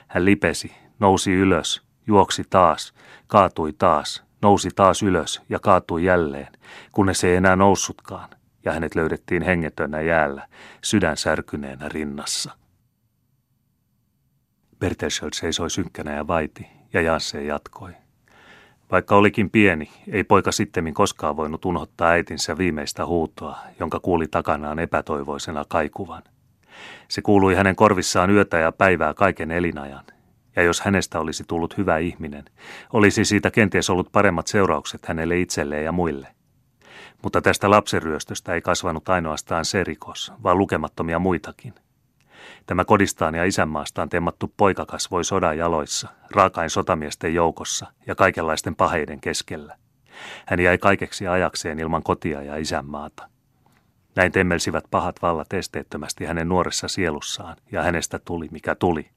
Hän 0.09 0.25
lipesi, 0.25 0.73
nousi 0.99 1.33
ylös, 1.33 1.88
juoksi 2.09 2.45
taas, 2.51 2.95
kaatui 3.27 3.73
taas, 3.73 4.25
nousi 4.43 4.69
taas 4.77 5.03
ylös 5.03 5.43
ja 5.49 5.59
kaatui 5.59 6.05
jälleen, 6.05 6.53
kunnes 6.93 7.25
ei 7.25 7.37
enää 7.37 7.57
noussutkaan, 7.57 8.29
ja 8.65 8.73
hänet 8.73 8.95
löydettiin 8.95 9.43
hengetönä 9.43 10.01
jäällä, 10.01 10.49
sydän 10.85 11.17
särkyneenä 11.17 11.89
rinnassa. 11.89 12.53
Bertelsöld 14.79 15.33
seisoi 15.35 15.71
synkkänä 15.71 16.15
ja 16.15 16.27
vaiti, 16.27 16.67
ja 16.93 17.01
Jansse 17.01 17.45
jatkoi. 17.45 17.93
Vaikka 18.91 19.17
olikin 19.17 19.51
pieni, 19.51 19.91
ei 20.13 20.25
poika 20.25 20.53
sittemmin 20.53 20.95
koskaan 20.95 21.37
voinut 21.37 21.65
unohtaa 21.65 22.09
äitinsä 22.09 22.59
viimeistä 22.59 23.07
huutoa, 23.07 23.59
jonka 23.81 24.01
kuuli 24.01 24.27
takanaan 24.29 24.79
epätoivoisena 24.79 25.65
kaikuvan. 25.69 26.23
Se 27.09 27.23
kuului 27.23 27.55
hänen 27.55 27.77
korvissaan 27.77 28.31
yötä 28.31 28.59
ja 28.59 28.73
päivää 28.73 29.15
kaiken 29.15 29.51
elinajan, 29.51 30.05
ja 30.59 30.65
jos 30.65 30.81
hänestä 30.81 31.21
olisi 31.21 31.45
tullut 31.49 31.77
hyvä 31.77 31.99
ihminen, 31.99 32.45
olisi 32.93 33.25
siitä 33.25 33.51
kenties 33.51 33.91
ollut 33.91 34.13
paremmat 34.13 34.47
seuraukset 34.47 35.07
hänelle 35.07 35.41
itselleen 35.41 35.85
ja 35.85 35.93
muille. 35.93 36.29
Mutta 37.23 37.43
tästä 37.43 37.71
lapsenryöstöstä 37.71 38.55
ei 38.55 38.61
kasvanut 38.61 39.09
ainoastaan 39.09 39.65
se 39.65 39.85
rikos, 39.85 40.33
vaan 40.43 40.59
lukemattomia 40.59 41.19
muitakin. 41.19 41.75
Tämä 42.67 42.85
kodistaan 42.85 43.35
ja 43.35 43.45
isänmaastaan 43.45 44.09
temmattu 44.09 44.55
poika 44.57 44.87
kasvoi 44.87 45.25
sodan 45.25 45.59
jaloissa, 45.59 46.09
raakain 46.35 46.71
sotamiesten 46.71 47.35
joukossa 47.35 47.87
ja 48.07 48.15
kaikenlaisten 48.15 48.77
paheiden 48.77 49.21
keskellä. 49.21 49.77
Hän 50.47 50.61
jäi 50.61 50.79
kaikeksi 50.79 51.27
ajakseen 51.27 51.79
ilman 51.79 52.03
kotia 52.03 52.43
ja 52.43 52.57
isänmaata. 52.57 53.29
Näin 54.17 54.33
temmelsivät 54.33 54.85
pahat 54.91 55.23
vallat 55.23 55.53
esteettömästi 55.53 56.25
hänen 56.25 56.49
nuoressa 56.49 56.89
sielussaan, 56.89 57.57
ja 57.73 57.83
hänestä 57.83 58.19
tuli 58.19 58.49
mikä 58.51 58.75
tuli. 58.75 59.11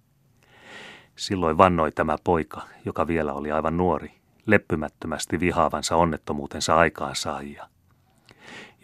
Silloin 1.15 1.57
vannoi 1.57 1.91
tämä 1.91 2.15
poika, 2.23 2.61
joka 2.85 3.07
vielä 3.07 3.33
oli 3.33 3.51
aivan 3.51 3.77
nuori, 3.77 4.11
leppymättömästi 4.45 5.39
vihaavansa 5.39 5.95
onnettomuutensa 5.95 6.75
aikaansaajia. 6.75 7.67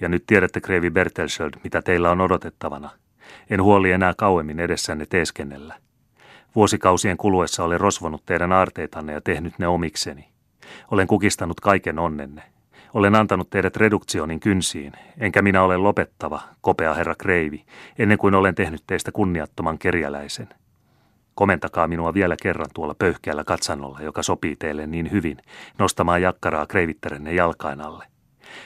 Ja 0.02 0.10
nyt 0.10 0.24
tiedätte, 0.28 0.62
Krevi 0.62 0.90
Bertelsöld, 0.90 1.54
mitä 1.64 1.82
teillä 1.82 2.12
on 2.12 2.22
odotettavana. 2.22 2.90
En 3.50 3.64
huoli 3.64 3.92
enää 3.92 4.14
kauemmin 4.18 4.60
edessänne 4.60 5.06
teeskennellä. 5.06 5.76
Vuosikausien 6.56 7.18
kuluessa 7.18 7.64
olen 7.64 7.80
rosvonut 7.80 8.26
teidän 8.26 8.52
aarteitanne 8.52 9.14
ja 9.14 9.22
tehnyt 9.22 9.60
ne 9.60 9.68
omikseni. 9.68 10.30
Olen 10.92 11.08
kukistanut 11.08 11.60
kaiken 11.60 12.00
onnenne. 12.00 12.44
Olen 12.94 13.16
antanut 13.16 13.50
teidät 13.50 13.76
reduktionin 13.78 14.40
kynsiin, 14.40 14.94
enkä 15.18 15.42
minä 15.42 15.64
ole 15.64 15.78
lopettava, 15.78 16.42
kopea 16.62 16.94
herra 16.94 17.16
Kreivi, 17.16 17.66
ennen 18.00 18.18
kuin 18.18 18.36
olen 18.36 18.56
tehnyt 18.56 18.84
teistä 18.88 19.12
kunniattoman 19.12 19.78
kerjäläisen. 19.78 20.50
Komentakaa 21.38 21.88
minua 21.88 22.14
vielä 22.14 22.36
kerran 22.42 22.70
tuolla 22.74 22.96
pöyhkeällä 22.96 23.44
katsannolla, 23.44 24.02
joka 24.02 24.24
sopii 24.24 24.56
teille 24.56 24.88
niin 24.88 25.12
hyvin, 25.12 25.38
nostamaan 25.80 26.22
jakkaraa 26.22 26.66
kreivittärenne 26.66 27.34
jalkain 27.34 27.82
alle. 27.82 28.06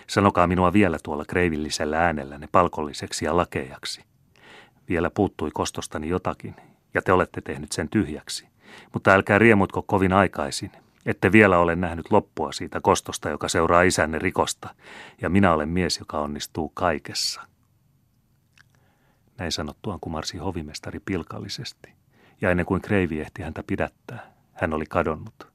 Sanokaa 0.07 0.47
minua 0.47 0.73
vielä 0.73 0.97
tuolla 1.03 1.25
kreivillisellä 1.25 1.99
äänellänne 1.99 2.47
palkolliseksi 2.51 3.25
ja 3.25 3.37
lakeajaksi. 3.37 4.03
Vielä 4.89 5.09
puuttui 5.09 5.49
kostostani 5.53 6.09
jotakin, 6.09 6.55
ja 6.93 7.01
te 7.01 7.13
olette 7.13 7.41
tehnyt 7.41 7.71
sen 7.71 7.89
tyhjäksi. 7.89 8.47
Mutta 8.93 9.11
älkää 9.11 9.39
riemutko 9.39 9.81
kovin 9.81 10.13
aikaisin. 10.13 10.71
Ette 11.05 11.31
vielä 11.31 11.57
ole 11.57 11.75
nähnyt 11.75 12.11
loppua 12.11 12.51
siitä 12.51 12.81
kostosta, 12.81 13.29
joka 13.29 13.47
seuraa 13.47 13.81
isänne 13.81 14.19
rikosta, 14.19 14.75
ja 15.21 15.29
minä 15.29 15.53
olen 15.53 15.69
mies, 15.69 15.99
joka 15.99 16.19
onnistuu 16.19 16.69
kaikessa. 16.69 17.41
Näin 19.37 19.51
sanottuaan 19.51 19.99
kumarsi 19.99 20.37
hovimestari 20.37 20.99
pilkallisesti, 21.05 22.00
ja 22.41 22.51
ennen 22.51 22.65
kuin 22.65 22.81
Kreivi 22.81 23.21
ehti 23.21 23.41
häntä 23.41 23.63
pidättää, 23.67 24.33
hän 24.53 24.73
oli 24.73 24.85
kadonnut. 24.85 25.47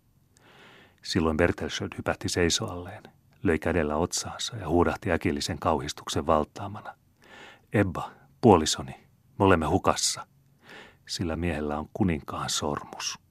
Silloin 1.03 1.37
Bertelsöld 1.37 1.90
hypähti 1.96 2.29
seisoalleen, 2.29 3.03
löi 3.42 3.59
kädellä 3.59 3.96
otsaansa 3.96 4.57
ja 4.57 4.68
huudahti 4.68 5.12
äkillisen 5.12 5.59
kauhistuksen 5.59 6.27
valtaamana. 6.27 6.94
Ebba, 7.72 8.11
puolisoni, 8.40 8.92
me 9.38 9.44
olemme 9.44 9.66
hukassa. 9.66 10.27
Sillä 11.07 11.37
miehellä 11.37 11.79
on 11.79 11.88
kuninkaan 11.92 12.51
sormus. 12.51 13.26